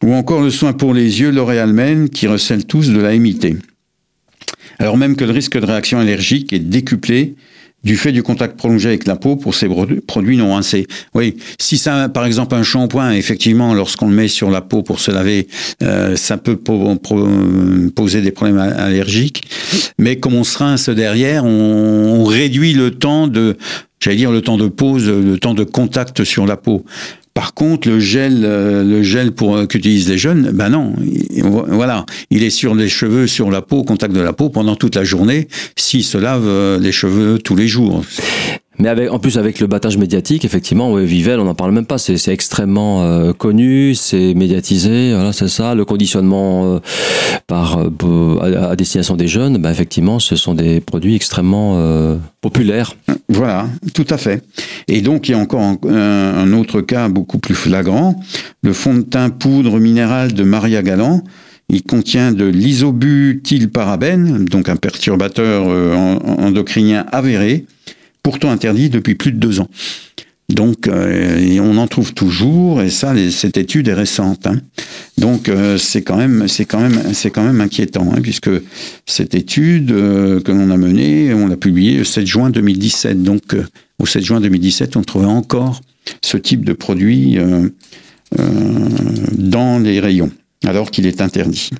Ou 0.03 0.13
encore 0.13 0.41
le 0.41 0.49
soin 0.49 0.73
pour 0.73 0.93
les 0.93 1.19
yeux 1.19 1.31
L'Oréal 1.31 1.73
Men, 1.73 2.09
qui 2.09 2.27
recèle 2.27 2.65
tous 2.65 2.89
de 2.89 2.99
la 2.99 3.17
MIT. 3.17 3.57
Alors 4.79 4.95
même 4.95 5.15
que 5.15 5.25
le 5.25 5.31
risque 5.31 5.59
de 5.59 5.65
réaction 5.65 5.99
allergique 5.99 6.53
est 6.53 6.59
décuplé 6.59 7.35
du 7.83 7.95
fait 7.95 8.11
du 8.11 8.23
contact 8.23 8.57
prolongé 8.57 8.89
avec 8.89 9.07
la 9.07 9.15
peau 9.15 9.35
pour 9.35 9.55
ces 9.55 9.69
produits 10.07 10.37
non 10.37 10.53
rincés. 10.53 10.87
Oui, 11.13 11.37
si 11.59 11.77
ça, 11.77 12.09
par 12.09 12.25
exemple, 12.25 12.55
un 12.55 12.63
shampoing, 12.63 13.13
effectivement, 13.13 13.73
lorsqu'on 13.73 14.09
le 14.09 14.15
met 14.15 14.27
sur 14.27 14.49
la 14.49 14.61
peau 14.61 14.83
pour 14.83 14.99
se 14.99 15.11
laver, 15.11 15.47
euh, 15.83 16.15
ça 16.15 16.37
peut 16.37 16.57
poser 16.57 18.21
des 18.21 18.31
problèmes 18.31 18.59
allergiques. 18.59 19.43
Mais 19.97 20.17
comme 20.17 20.33
on 20.33 20.43
se 20.43 20.57
rince 20.57 20.89
derrière, 20.89 21.45
on, 21.45 22.21
on 22.21 22.23
réduit 22.25 22.73
le 22.73 22.91
temps 22.91 23.27
de, 23.27 23.57
j'allais 23.99 24.17
dire 24.17 24.31
le 24.31 24.41
temps 24.41 24.57
de 24.57 24.67
pause, 24.67 25.07
le 25.07 25.37
temps 25.37 25.53
de 25.53 25.63
contact 25.63 26.23
sur 26.23 26.45
la 26.45 26.57
peau. 26.57 26.83
Par 27.37 27.53
contre, 27.53 27.87
le 27.87 27.99
gel, 27.99 28.41
euh, 28.43 28.83
le 28.83 29.03
gel 29.03 29.31
pour 29.31 29.57
euh, 29.57 29.67
qu'utilisent 29.67 30.09
les 30.09 30.17
jeunes, 30.17 30.49
ben 30.55 30.69
non, 30.69 30.95
voilà, 31.67 32.03
il 32.31 32.41
est 32.41 32.49
sur 32.49 32.73
les 32.73 32.89
cheveux, 32.89 33.27
sur 33.27 33.51
la 33.51 33.61
peau, 33.61 33.77
au 33.77 33.83
contact 33.83 34.11
de 34.11 34.21
la 34.21 34.33
peau 34.33 34.49
pendant 34.49 34.75
toute 34.75 34.95
la 34.95 35.03
journée, 35.03 35.47
s'ils 35.75 36.03
se 36.03 36.17
lavent 36.17 36.47
euh, 36.47 36.79
les 36.79 36.91
cheveux 36.91 37.37
tous 37.37 37.55
les 37.55 37.67
jours. 37.67 38.03
Mais 38.79 38.89
avec, 38.89 39.11
en 39.11 39.17
plus 39.17 39.37
avec 39.37 39.59
le 39.59 39.65
battage 39.65 39.97
médiatique, 39.97 40.45
effectivement, 40.45 40.91
ouais, 40.91 41.03
Vivel, 41.03 41.39
on 41.39 41.45
n'en 41.45 41.55
parle 41.55 41.71
même 41.71 41.85
pas. 41.85 41.97
C'est, 41.97 42.27
extrêmement 42.27 43.03
euh, 43.03 43.33
connu, 43.33 43.95
c'est 43.95 44.35
médiatisé, 44.35 45.13
voilà, 45.13 45.33
c'est 45.33 45.47
ça. 45.47 45.73
Le 45.73 45.83
conditionnement 45.83 46.75
euh, 46.75 46.79
par 47.47 47.79
euh, 47.79 48.69
à, 48.69 48.75
destination 48.75 49.15
des 49.15 49.27
jeunes, 49.27 49.57
bah, 49.57 49.71
effectivement, 49.71 50.19
ce 50.19 50.35
sont 50.35 50.53
des 50.53 50.79
produits 50.79 51.15
extrêmement 51.15 51.57
populaires. 52.41 52.95
Voilà, 53.29 53.67
tout 53.93 54.05
à 54.09 54.17
fait. 54.17 54.43
Et 54.87 55.01
donc 55.01 55.27
il 55.27 55.31
y 55.31 55.35
a 55.35 55.37
encore 55.37 55.61
un, 55.61 55.77
un 55.89 56.53
autre 56.53 56.81
cas 56.81 57.09
beaucoup 57.09 57.39
plus 57.39 57.55
flagrant, 57.55 58.19
le 58.61 58.73
fond 58.73 58.93
de 58.93 59.01
teint 59.01 59.29
poudre 59.29 59.79
minérale 59.79 60.33
de 60.33 60.43
Maria 60.43 60.83
Galland. 60.83 61.23
Il 61.69 61.83
contient 61.83 62.31
de 62.31 62.45
l'isobutylparabène, 62.45 64.45
donc 64.45 64.69
un 64.69 64.77
perturbateur 64.77 65.67
endocrinien 66.39 67.05
avéré, 67.11 67.65
pourtant 68.27 68.51
interdit 68.51 68.89
depuis 68.89 69.15
plus 69.15 69.31
de 69.31 69.37
deux 69.37 69.61
ans. 69.61 69.69
Donc, 70.49 70.89
euh, 70.89 71.59
on 71.61 71.77
en 71.77 71.87
trouve 71.87 72.13
toujours, 72.13 72.81
et 72.81 72.89
ça, 72.89 73.13
cette 73.31 73.55
étude 73.55 73.87
est 73.87 73.93
récente. 73.93 74.47
Hein. 74.47 74.59
Donc, 75.17 75.47
euh, 75.47 75.77
c'est 75.77 76.01
quand 76.01 76.17
même, 76.17 76.45
c'est 76.49 76.65
quand 76.65 76.81
même, 76.81 77.13
c'est 77.13 77.31
quand 77.31 77.45
même 77.45 77.61
inquiétant, 77.61 78.11
hein, 78.13 78.19
puisque 78.21 78.49
cette 79.05 79.33
étude 79.33 79.91
euh, 79.91 80.41
que 80.41 80.51
l'on 80.51 80.71
a 80.71 80.75
menée, 80.75 81.33
on 81.33 81.47
l'a 81.47 81.55
publiée 81.55 81.99
le 81.99 82.03
7 82.03 82.27
juin 82.27 82.49
2017. 82.49 83.23
Donc, 83.23 83.55
au 83.97 84.05
7 84.05 84.21
juin 84.25 84.41
2017, 84.41 84.97
on 84.97 85.03
trouvait 85.03 85.25
encore 85.25 85.79
ce 86.21 86.35
type 86.35 86.65
de 86.65 86.73
produit 86.73 87.37
dans 89.37 89.79
les 89.79 90.01
rayons 90.01 90.31
alors 90.67 90.91
qu'il 90.91 91.05
est 91.07 91.21
interdit. 91.21 91.71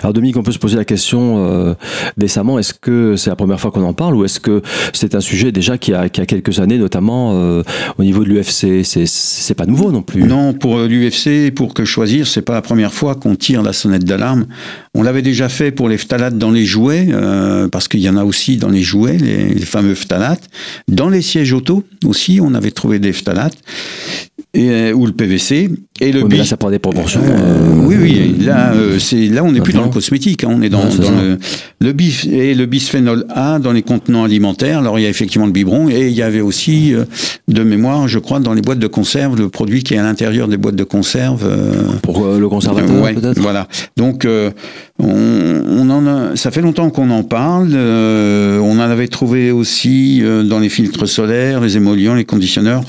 Alors 0.00 0.12
Dominique, 0.12 0.36
on 0.36 0.42
peut 0.42 0.52
se 0.52 0.58
poser 0.58 0.76
la 0.76 0.84
question 0.84 1.46
euh, 1.46 1.74
décemment, 2.16 2.58
est-ce 2.58 2.74
que 2.74 3.16
c'est 3.16 3.30
la 3.30 3.36
première 3.36 3.60
fois 3.60 3.70
qu'on 3.70 3.84
en 3.84 3.94
parle 3.94 4.16
ou 4.16 4.24
est-ce 4.24 4.40
que 4.40 4.62
c'est 4.92 5.14
un 5.14 5.20
sujet 5.20 5.52
déjà 5.52 5.78
qui 5.78 5.94
a, 5.94 6.08
qui 6.08 6.20
a 6.20 6.26
quelques 6.26 6.58
années, 6.58 6.78
notamment 6.78 7.32
euh, 7.34 7.62
au 7.98 8.04
niveau 8.04 8.24
de 8.24 8.28
l'UFC 8.28 8.82
C'est 8.84 9.54
pas 9.54 9.66
nouveau 9.66 9.92
non 9.92 10.02
plus. 10.02 10.24
Non, 10.24 10.54
pour 10.54 10.78
l'UFC, 10.78 11.52
pour 11.54 11.74
que 11.74 11.84
choisir, 11.84 12.26
c'est 12.26 12.42
pas 12.42 12.54
la 12.54 12.62
première 12.62 12.92
fois 12.92 13.14
qu'on 13.14 13.36
tire 13.36 13.62
la 13.62 13.72
sonnette 13.72 14.04
d'alarme. 14.04 14.46
On 14.94 15.02
l'avait 15.02 15.22
déjà 15.22 15.48
fait 15.48 15.70
pour 15.70 15.88
les 15.88 15.98
phtalates 15.98 16.36
dans 16.36 16.50
les 16.50 16.64
jouets, 16.64 17.08
euh, 17.10 17.68
parce 17.68 17.88
qu'il 17.88 18.00
y 18.00 18.08
en 18.08 18.16
a 18.16 18.24
aussi 18.24 18.56
dans 18.56 18.68
les 18.68 18.82
jouets, 18.82 19.18
les, 19.18 19.54
les 19.54 19.66
fameux 19.66 19.94
phtalates. 19.94 20.48
Dans 20.88 21.08
les 21.08 21.22
sièges 21.22 21.52
auto 21.52 21.84
aussi, 22.04 22.40
on 22.42 22.54
avait 22.54 22.72
trouvé 22.72 22.98
des 22.98 23.12
phtalates 23.12 23.56
et, 24.54 24.70
euh, 24.70 24.92
ou 24.92 25.06
le 25.06 25.12
PVC 25.12 25.70
et 26.00 26.12
le 26.12 26.22
oui, 26.22 26.28
mais 26.30 26.36
là 26.38 26.44
ça 26.44 26.56
prend 26.56 26.70
des 26.70 26.78
proportions 26.78 27.20
euh, 27.22 27.30
euh, 27.30 27.86
oui 27.86 27.96
oui 28.00 28.36
là 28.44 28.72
euh, 28.72 28.98
c'est 28.98 29.28
là 29.28 29.44
on 29.44 29.52
n'est 29.52 29.60
plus 29.60 29.72
dans 29.72 29.84
le 29.84 29.90
cosmétique 29.90 30.44
hein, 30.44 30.48
on 30.50 30.60
est 30.60 30.68
dans, 30.68 30.82
ouais, 30.84 30.98
dans 30.98 31.10
le, 31.10 31.38
le 31.80 31.92
bif 31.92 32.26
et 32.26 32.54
le 32.54 32.66
bisphénol 32.66 33.24
A 33.30 33.58
dans 33.58 33.72
les 33.72 33.82
contenants 33.82 34.24
alimentaires. 34.24 34.78
Alors 34.78 34.98
il 34.98 35.02
y 35.02 35.06
a 35.06 35.08
effectivement 35.08 35.46
le 35.46 35.52
biberon 35.52 35.88
et 35.88 36.08
il 36.08 36.12
y 36.14 36.22
avait 36.22 36.40
aussi 36.40 36.94
euh, 36.94 37.04
de 37.48 37.62
mémoire 37.62 38.08
je 38.08 38.18
crois 38.18 38.40
dans 38.40 38.52
les 38.52 38.62
boîtes 38.62 38.78
de 38.78 38.86
conserve 38.86 39.38
le 39.38 39.48
produit 39.48 39.84
qui 39.84 39.94
est 39.94 39.98
à 39.98 40.02
l'intérieur 40.02 40.48
des 40.48 40.56
boîtes 40.58 40.76
de 40.76 40.84
conserve 40.84 41.48
pour 42.02 42.26
le 42.26 42.48
conservateur 42.48 43.02
ouais, 43.02 43.14
peut-être? 43.14 43.38
voilà. 43.38 43.68
Donc 43.96 44.26
on, 44.98 45.06
on, 45.06 45.90
en 45.90 46.06
a, 46.06 46.36
ça 46.36 46.50
fait 46.50 46.62
longtemps 46.62 46.90
qu'on 46.90 47.10
en 47.10 47.22
parle 47.22 47.74
on 47.74 48.72
en 48.72 48.80
avait 48.80 49.08
trouvé 49.08 49.50
aussi 49.50 50.22
dans 50.44 50.58
les 50.58 50.68
filtres 50.68 51.08
solaires 51.08 51.60
les 51.60 51.76
émollients 51.76 52.14
les 52.14 52.24
conditionneurs 52.24 52.82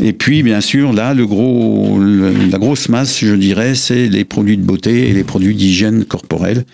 et 0.00 0.12
puis, 0.12 0.44
bien 0.44 0.60
sûr, 0.60 0.92
là, 0.92 1.12
la 1.12 2.58
grosse 2.58 2.88
masse, 2.88 3.18
je 3.18 3.34
dirais, 3.34 3.74
c'est 3.74 4.06
les 4.06 4.24
produits 4.24 4.56
de 4.56 4.62
beauté 4.62 5.08
et 5.08 5.12
les 5.12 5.24
produits 5.24 5.56
d'hygiène 5.56 6.04
corporelle, 6.04 6.64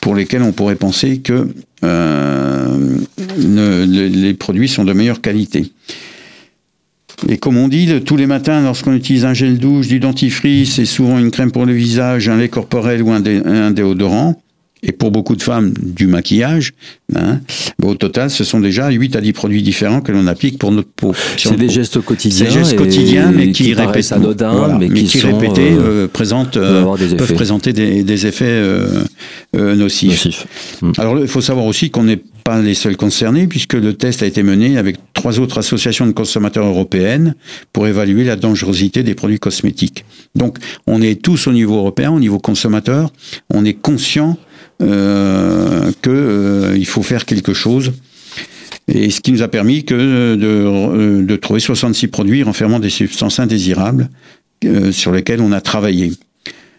pour 0.00 0.14
lesquels 0.14 0.42
on 0.42 0.52
pourrait 0.52 0.76
penser 0.76 1.18
que 1.18 1.48
euh, 1.84 2.96
les 3.36 4.34
produits 4.34 4.68
sont 4.68 4.84
de 4.84 4.92
meilleure 4.94 5.20
qualité. 5.20 5.70
Et 7.28 7.36
comme 7.36 7.58
on 7.58 7.68
dit, 7.68 7.90
tous 8.04 8.16
les 8.16 8.26
matins, 8.26 8.62
lorsqu'on 8.62 8.94
utilise 8.94 9.26
un 9.26 9.34
gel 9.34 9.58
douche, 9.58 9.88
du 9.88 10.00
dentifrice, 10.00 10.76
c'est 10.76 10.86
souvent 10.86 11.18
une 11.18 11.30
crème 11.30 11.52
pour 11.52 11.66
le 11.66 11.74
visage, 11.74 12.28
un 12.30 12.38
lait 12.38 12.48
corporel 12.48 13.02
ou 13.02 13.10
un 13.10 13.70
déodorant. 13.70 14.40
Et 14.86 14.92
pour 14.92 15.10
beaucoup 15.10 15.36
de 15.36 15.42
femmes 15.42 15.74
du 15.82 16.06
maquillage. 16.06 16.72
Hein. 17.14 17.40
au 17.82 17.94
total, 17.94 18.30
ce 18.30 18.42
sont 18.42 18.58
déjà 18.60 18.90
8 18.90 19.14
à 19.16 19.20
10 19.20 19.32
produits 19.32 19.62
différents 19.62 20.00
que 20.00 20.10
l'on 20.12 20.26
applique 20.26 20.58
pour 20.58 20.72
notre 20.72 20.88
peau. 20.88 21.12
C'est 21.36 21.56
des 21.56 21.68
gestes 21.68 22.00
quotidiens. 22.00 22.46
Des 22.46 22.50
gestes 22.50 22.76
quotidiens, 22.76 23.32
mais 23.32 23.52
qui, 23.52 23.74
répètent, 23.74 24.12
anodins, 24.12 24.78
mais, 24.78 24.88
qui, 24.88 25.18
sont, 25.18 25.36
répétés 25.36 25.72
euh, 25.72 26.08
présentent, 26.08 26.58
peuvent 26.58 27.34
présenter 27.34 27.72
des, 27.72 28.02
des 28.02 28.26
effets 28.26 28.62
nocifs. 29.54 30.46
Hmm. 30.80 30.92
Alors, 30.98 31.18
il 31.18 31.28
faut 31.28 31.40
savoir 31.40 31.66
aussi 31.66 31.90
qu'on 31.90 32.04
n'est 32.04 32.20
pas 32.46 32.60
les 32.60 32.74
seuls 32.74 32.96
concernés, 32.96 33.48
puisque 33.48 33.74
le 33.74 33.94
test 33.94 34.22
a 34.22 34.26
été 34.26 34.44
mené 34.44 34.78
avec 34.78 34.96
trois 35.14 35.40
autres 35.40 35.58
associations 35.58 36.06
de 36.06 36.12
consommateurs 36.12 36.64
européennes 36.64 37.34
pour 37.72 37.88
évaluer 37.88 38.22
la 38.22 38.36
dangerosité 38.36 39.02
des 39.02 39.16
produits 39.16 39.40
cosmétiques. 39.40 40.04
Donc, 40.36 40.58
on 40.86 41.02
est 41.02 41.20
tous 41.20 41.48
au 41.48 41.52
niveau 41.52 41.76
européen, 41.76 42.12
au 42.12 42.20
niveau 42.20 42.38
consommateur, 42.38 43.10
on 43.52 43.64
est 43.64 43.74
conscient 43.74 44.30
euh, 44.30 44.45
qu'il 44.78 44.88
euh, 44.88 46.84
faut 46.84 47.02
faire 47.02 47.24
quelque 47.24 47.54
chose. 47.54 47.92
Et 48.88 49.10
ce 49.10 49.20
qui 49.20 49.32
nous 49.32 49.42
a 49.42 49.48
permis 49.48 49.84
que 49.84 50.34
de, 50.36 51.22
de 51.22 51.36
trouver 51.36 51.60
66 51.60 52.06
produits 52.08 52.42
renfermant 52.42 52.78
des 52.78 52.90
substances 52.90 53.40
indésirables 53.40 54.08
euh, 54.64 54.92
sur 54.92 55.12
lesquels 55.12 55.40
on 55.40 55.52
a 55.52 55.60
travaillé. 55.60 56.12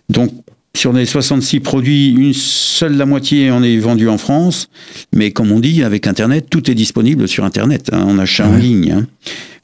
Donc, 0.09 0.31
sur 0.75 0.93
les 0.93 1.05
66 1.05 1.59
produits, 1.59 2.09
une 2.11 2.33
seule 2.33 2.95
la 2.95 3.05
moitié 3.05 3.51
en 3.51 3.63
est 3.63 3.77
vendue 3.77 4.07
en 4.07 4.17
France. 4.17 4.69
Mais 5.13 5.31
comme 5.31 5.51
on 5.51 5.59
dit, 5.59 5.83
avec 5.83 6.07
Internet, 6.07 6.47
tout 6.49 6.69
est 6.69 6.75
disponible 6.75 7.27
sur 7.27 7.43
Internet. 7.43 7.89
Hein, 7.91 8.03
en 8.03 8.19
achat 8.19 8.47
en 8.47 8.55
ligne. 8.55 8.91
Hein. 8.91 9.07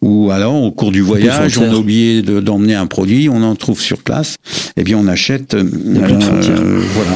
Ou 0.02 0.32
alors, 0.32 0.56
au 0.56 0.72
cours 0.72 0.92
du 0.92 1.02
voyage, 1.02 1.58
on 1.58 1.72
a 1.72 1.76
oublié 1.76 2.22
d'emmener 2.22 2.76
un 2.76 2.88
produit, 2.88 3.30
on 3.30 3.42
en 3.42 3.56
trouve 3.56 3.80
sur 3.80 4.00
place. 4.00 4.38
Et 4.76 4.82
eh 4.82 4.84
bien, 4.84 4.98
on 4.98 5.08
achète. 5.08 5.54
Euh, 5.54 6.82
voilà. 6.94 7.12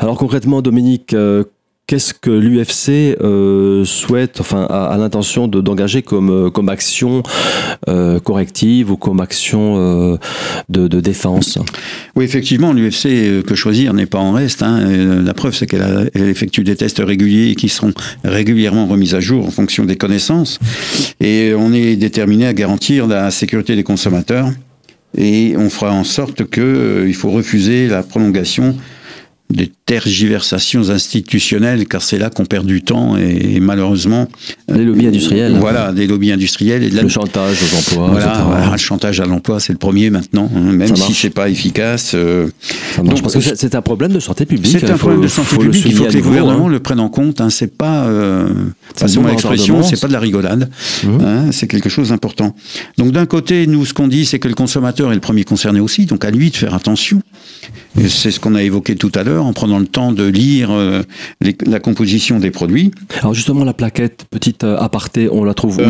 Alors 0.00 0.16
concrètement, 0.16 0.62
Dominique, 0.62 1.14
euh, 1.14 1.44
Qu'est-ce 1.88 2.14
que 2.14 2.32
l'UFC 2.32 3.16
euh, 3.22 3.84
souhaite, 3.84 4.40
enfin, 4.40 4.66
a, 4.68 4.96
l'intention 4.98 5.46
d'engager 5.46 6.02
comme, 6.02 6.30
euh, 6.30 6.50
comme 6.50 6.68
action 6.68 7.22
corrective 8.24 8.90
ou 8.90 8.96
comme 8.96 9.20
action 9.20 10.18
de, 10.68 11.00
défense? 11.00 11.60
Oui, 12.16 12.24
effectivement, 12.24 12.72
l'UFC 12.72 13.44
que 13.46 13.54
choisir 13.54 13.94
n'est 13.94 14.06
pas 14.06 14.18
en 14.18 14.32
reste. 14.32 14.64
Hein. 14.64 15.22
La 15.22 15.32
preuve, 15.32 15.54
c'est 15.54 15.68
qu'elle 15.68 16.10
effectue 16.12 16.64
des 16.64 16.74
tests 16.74 16.98
réguliers 16.98 17.54
qui 17.54 17.68
seront 17.68 17.92
régulièrement 18.24 18.88
remis 18.88 19.14
à 19.14 19.20
jour 19.20 19.46
en 19.46 19.52
fonction 19.52 19.84
des 19.84 19.94
connaissances. 19.94 20.58
Et 21.20 21.54
on 21.56 21.72
est 21.72 21.94
déterminé 21.94 22.48
à 22.48 22.52
garantir 22.52 23.06
la 23.06 23.30
sécurité 23.30 23.76
des 23.76 23.84
consommateurs. 23.84 24.48
Et 25.16 25.54
on 25.56 25.70
fera 25.70 25.92
en 25.92 26.02
sorte 26.02 26.50
qu'il 26.50 27.14
faut 27.14 27.30
refuser 27.30 27.86
la 27.86 28.02
prolongation 28.02 28.74
des 29.48 29.70
tergiversations 29.86 30.90
institutionnelles, 30.90 31.86
car 31.86 32.02
c'est 32.02 32.18
là 32.18 32.30
qu'on 32.30 32.44
perd 32.44 32.66
du 32.66 32.82
temps 32.82 33.16
et, 33.16 33.60
malheureusement. 33.60 34.28
Des 34.68 34.84
lobbies 34.84 35.06
industriels. 35.06 35.56
Voilà, 35.60 35.92
des 35.92 36.08
lobbies 36.08 36.32
industriels 36.32 36.82
et 36.82 36.90
de 36.90 37.00
le 37.00 37.08
chantage 37.08 37.58
aux 37.62 37.76
emplois. 37.76 38.08
Voilà, 38.10 38.72
le 38.72 38.78
chantage 38.78 39.20
à 39.20 39.26
l'emploi, 39.26 39.60
c'est 39.60 39.72
le 39.72 39.78
premier 39.78 40.10
maintenant, 40.10 40.50
hein, 40.54 40.72
même 40.72 40.96
si 40.96 41.14
c'est 41.14 41.30
pas 41.30 41.48
efficace. 41.48 42.12
Euh, 42.14 42.48
donc, 42.98 43.22
parce 43.22 43.34
que 43.34 43.40
c'est 43.40 43.74
un 43.76 43.82
problème 43.82 44.12
de 44.12 44.20
santé 44.20 44.46
publique. 44.46 44.78
C'est 44.80 44.90
un 44.90 44.98
problème 44.98 45.22
de 45.22 45.28
santé 45.28 45.56
publique. 45.56 45.84
Il 45.86 45.94
faut 45.94 46.04
que 46.04 46.12
les 46.12 46.22
gouvernements 46.22 46.66
hein. 46.66 46.70
le 46.70 46.80
prennent 46.80 47.00
en 47.00 47.08
compte. 47.08 47.40
Hein, 47.40 47.50
c'est 47.50 47.76
pas, 47.76 48.06
euh, 48.06 48.48
mon 49.16 49.28
expression, 49.28 49.82
c'est 49.84 50.00
pas 50.00 50.08
de 50.08 50.12
la 50.12 50.20
rigolade. 50.20 50.70
Mmh. 51.04 51.08
Hein, 51.20 51.52
c'est 51.52 51.68
quelque 51.68 51.88
chose 51.88 52.08
d'important. 52.08 52.56
Donc 52.98 53.12
d'un 53.12 53.26
côté, 53.26 53.66
nous, 53.68 53.86
ce 53.86 53.94
qu'on 53.94 54.08
dit, 54.08 54.24
c'est 54.26 54.40
que 54.40 54.48
le 54.48 54.54
consommateur 54.54 55.12
est 55.12 55.14
le 55.14 55.20
premier 55.20 55.44
concerné 55.44 55.78
aussi, 55.78 56.06
donc 56.06 56.24
à 56.24 56.30
lui 56.30 56.50
de 56.50 56.56
faire 56.56 56.74
attention. 56.74 57.22
C'est 58.08 58.30
ce 58.30 58.40
qu'on 58.40 58.54
a 58.54 58.62
évoqué 58.62 58.96
tout 58.96 59.12
à 59.14 59.22
l'heure 59.22 59.46
en 59.46 59.52
prenant 59.52 59.78
le 59.78 59.86
temps 59.86 60.12
de 60.12 60.24
lire 60.24 60.70
euh, 60.70 61.02
la 61.66 61.80
composition 61.80 62.38
des 62.38 62.50
produits. 62.50 62.90
Alors 63.20 63.34
justement, 63.34 63.64
la 63.64 63.74
plaquette, 63.74 64.24
petite 64.30 64.64
euh, 64.64 64.76
aparté, 64.78 65.28
on 65.30 65.44
la 65.44 65.54
trouve 65.54 65.78
où? 65.78 65.82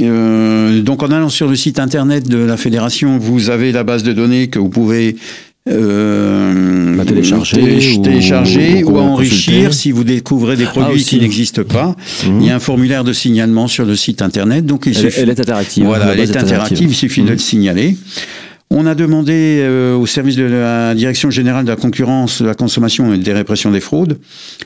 Euh, 0.00 0.82
donc 0.82 1.02
en 1.02 1.10
allant 1.10 1.28
sur 1.28 1.48
le 1.48 1.56
site 1.56 1.80
internet 1.80 2.28
de 2.28 2.38
la 2.38 2.56
fédération, 2.56 3.18
vous 3.18 3.50
avez 3.50 3.72
la 3.72 3.82
base 3.82 4.02
de 4.02 4.12
données 4.12 4.48
que 4.48 4.58
vous 4.58 4.68
pouvez 4.68 5.16
bah, 5.66 7.04
télécharger, 7.06 8.00
télécharger 8.02 8.84
ou, 8.84 8.98
enrichir 8.98 9.74
si 9.74 9.90
vous 9.90 10.04
découvrez 10.04 10.56
des 10.56 10.64
produits 10.64 11.02
ah, 11.04 11.08
qui 11.08 11.18
n'existent 11.18 11.64
pas. 11.64 11.96
Il 12.24 12.44
y 12.44 12.50
a 12.50 12.56
un 12.56 12.60
formulaire 12.60 13.02
de 13.02 13.12
signalement 13.12 13.66
sur 13.66 13.84
le 13.84 13.96
site 13.96 14.22
internet, 14.22 14.64
donc 14.64 14.86
il 14.86 14.90
elle, 14.90 14.96
suffit. 14.96 15.20
Elle 15.20 15.30
est 15.30 15.40
interactive. 15.40 15.84
Voilà, 15.84 16.12
elle 16.12 16.20
est 16.20 16.36
interactive. 16.36 16.88
Il 16.88 16.94
suffit 16.94 17.22
de 17.22 17.30
le 17.30 17.38
signaler. 17.38 17.96
On 18.72 18.86
a 18.86 18.94
demandé 18.94 19.58
euh, 19.62 19.96
au 19.96 20.06
service 20.06 20.36
de 20.36 20.44
la 20.44 20.94
Direction 20.94 21.28
générale 21.28 21.64
de 21.64 21.70
la 21.70 21.76
concurrence, 21.76 22.40
de 22.40 22.46
la 22.46 22.54
consommation 22.54 23.12
et 23.12 23.18
des 23.18 23.32
répressions 23.32 23.72
des 23.72 23.80
fraudes 23.80 24.20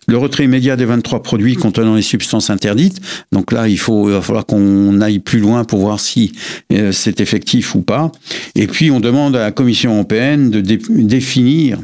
le 0.07 0.19
retrait 0.19 0.45
immédiat 0.45 0.77
des 0.77 0.85
23 0.85 1.23
produits 1.23 1.55
contenant 1.55 1.95
les 1.95 2.03
substances 2.03 2.51
interdites. 2.51 3.01
Donc 3.33 3.51
là, 3.51 3.67
il, 3.67 3.79
faut, 3.79 4.05
va 4.05 4.21
falloir 4.21 4.45
qu'on 4.45 5.01
aille 5.01 5.21
plus 5.21 5.39
loin 5.39 5.65
pour 5.65 5.81
voir 5.81 6.01
si 6.01 6.33
euh, 6.73 6.93
c'est 6.93 7.21
effectif 7.21 7.75
ou 7.75 7.81
pas. 7.81 8.13
Et 8.55 8.67
puis, 8.67 8.91
on 8.91 9.01
demande 9.01 9.37
à 9.37 9.41
la 9.41 9.53
Commission 9.53 9.95
européenne 9.95 10.51
de 10.51 10.61
définir 10.61 11.79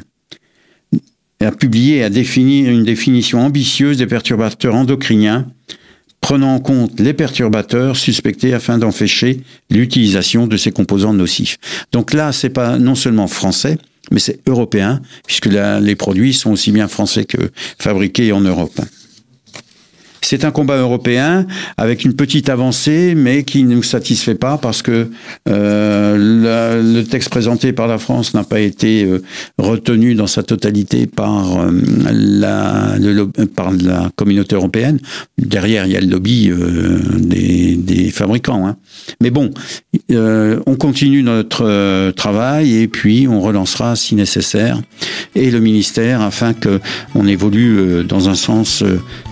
à 1.43 1.53
publier, 1.53 2.05
à 2.05 2.11
définir 2.11 2.71
une 2.71 2.85
définition 2.85 3.41
ambitieuse 3.41 3.97
des 3.97 4.07
perturbateurs 4.07 4.75
endocriniens 4.75 5.47
prenant 6.31 6.55
en 6.55 6.61
compte 6.61 7.01
les 7.01 7.13
perturbateurs 7.13 7.97
suspectés 7.97 8.55
afin 8.55 8.79
d'empêcher 8.79 9.41
l'utilisation 9.69 10.47
de 10.47 10.57
ces 10.57 10.71
composants 10.71 11.13
nocifs. 11.13 11.59
Donc 11.91 12.13
là, 12.13 12.31
c'est 12.31 12.51
pas 12.51 12.79
non 12.79 12.95
seulement 12.95 13.27
français, 13.27 13.79
mais 14.13 14.21
c'est 14.21 14.39
européen, 14.49 15.03
puisque 15.27 15.47
les 15.47 15.97
produits 15.97 16.33
sont 16.33 16.53
aussi 16.53 16.71
bien 16.71 16.87
français 16.87 17.25
que 17.25 17.51
fabriqués 17.81 18.31
en 18.31 18.43
Europe. 18.43 18.81
C'est 20.23 20.45
un 20.45 20.51
combat 20.51 20.77
européen 20.77 21.47
avec 21.77 22.05
une 22.05 22.15
petite 22.15 22.49
avancée, 22.49 23.15
mais 23.17 23.43
qui 23.45 23.65
ne 23.65 23.75
nous 23.77 23.83
satisfait 23.83 24.35
pas 24.35 24.59
parce 24.59 24.83
que 24.83 25.09
euh, 25.49 26.83
le 26.83 27.03
texte 27.05 27.31
présenté 27.31 27.73
par 27.73 27.87
la 27.87 27.99
France 27.99 28.35
n'a 28.35 28.45
pas 28.45 28.61
été 28.61 29.05
euh, 29.05 29.23
retenu 29.59 30.15
dans 30.15 30.27
sa 30.27 30.43
totalité 30.43 31.07
par, 31.07 31.61
euh, 31.61 31.71
la, 32.11 32.97
par 33.57 33.73
la 33.73 34.11
communauté 34.17 34.57
européenne. 34.57 34.99
Derrière, 35.39 35.87
il 35.87 35.93
y 35.93 35.97
a 35.97 36.01
le 36.01 36.07
lobby 36.07 36.51
des, 37.17 38.11
fabricants. 38.11 38.67
Hein. 38.67 38.77
Mais 39.21 39.31
bon, 39.31 39.51
on 40.11 40.77
continue 40.77 41.23
notre 41.23 42.11
travail 42.13 42.77
et 42.77 42.89
puis 42.89 43.27
on 43.29 43.41
relancera 43.41 43.97
si 43.97 44.15
nécessaire 44.15 44.81
et 45.35 45.51
le 45.51 45.61
ministère 45.61 46.21
afin 46.21 46.53
que 46.53 46.81
on 47.15 47.27
évolue 47.27 48.05
dans 48.05 48.29
un 48.29 48.35
sens 48.35 48.83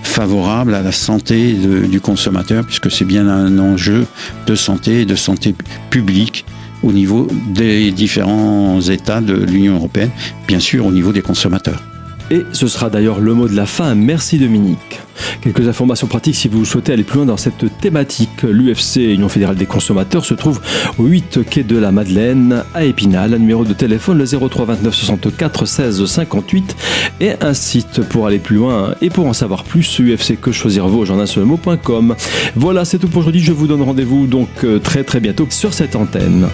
favorable 0.03 0.75
la 0.83 0.93
santé 0.93 1.55
du 1.55 2.01
consommateur, 2.01 2.65
puisque 2.65 2.91
c'est 2.91 3.05
bien 3.05 3.29
un 3.29 3.59
enjeu 3.59 4.07
de 4.47 4.55
santé 4.55 5.03
et 5.03 5.05
de 5.05 5.15
santé 5.15 5.55
publique 5.91 6.45
au 6.83 6.93
niveau 6.93 7.29
des 7.49 7.91
différents 7.91 8.81
États 8.81 9.21
de 9.21 9.35
l'Union 9.35 9.75
européenne, 9.77 10.11
bien 10.47 10.61
sûr 10.61 10.87
au 10.87 10.93
niveau 10.93 11.13
des 11.13 11.23
consommateurs. 11.23 11.83
Et 12.31 12.45
ce 12.53 12.67
sera 12.67 12.91
d'ailleurs 12.91 13.21
le 13.21 13.35
mot 13.35 13.49
de 13.49 13.57
la 13.57 13.67
fin. 13.67 13.95
Merci 13.95 14.39
Dominique. 14.39 15.01
Quelques 15.41 15.67
informations 15.67 16.07
pratiques 16.07 16.37
si 16.37 16.49
vous 16.49 16.65
souhaitez 16.65 16.93
aller 16.93 17.05
plus 17.05 17.17
loin 17.17 17.27
dans 17.27 17.37
cette 17.37 17.65
thématique. 17.81 18.43
L'UFC, 18.43 18.97
Union 18.97 19.29
fédérale 19.29 19.57
des 19.57 19.67
consommateurs, 19.67 20.25
se 20.25 20.35
trouve 20.35 20.61
au 20.99 21.05
8 21.05 21.41
quai 21.49 21.63
de 21.63 21.77
la 21.77 21.91
Madeleine 21.91 22.65
à 22.75 22.85
Épinal. 22.85 23.31
Numéro 23.31 23.65
de 23.65 23.73
téléphone 23.73 24.19
le 24.19 24.27
03 24.27 24.67
29 24.67 24.95
64 24.95 25.67
16 25.67 26.05
58 26.05 26.77
et 27.21 27.33
un 27.41 27.55
site 27.55 28.03
pour 28.03 28.27
aller 28.27 28.39
plus 28.39 28.57
loin 28.57 28.95
et 29.01 29.11
pour 29.11 29.27
en 29.27 29.33
savoir 29.33 29.65
plus. 29.65 30.01
UFC 30.01 30.39
que 30.41 30.53
choisir 30.53 30.87
vos 30.87 31.11
en 31.11 31.19
un 31.19 31.27
seul 31.27 31.45
mot.com. 31.45 32.15
Voilà, 32.55 32.85
c'est 32.85 32.99
tout 32.99 33.09
pour 33.09 33.21
aujourd'hui. 33.21 33.41
Je 33.41 33.53
vous 33.53 33.67
donne 33.67 33.83
rendez-vous 33.83 34.27
donc 34.27 34.49
euh, 34.65 34.79
très 34.79 35.03
très 35.03 35.21
bientôt 35.21 35.47
sur 35.51 35.73
cette 35.73 35.97
antenne. 35.97 36.49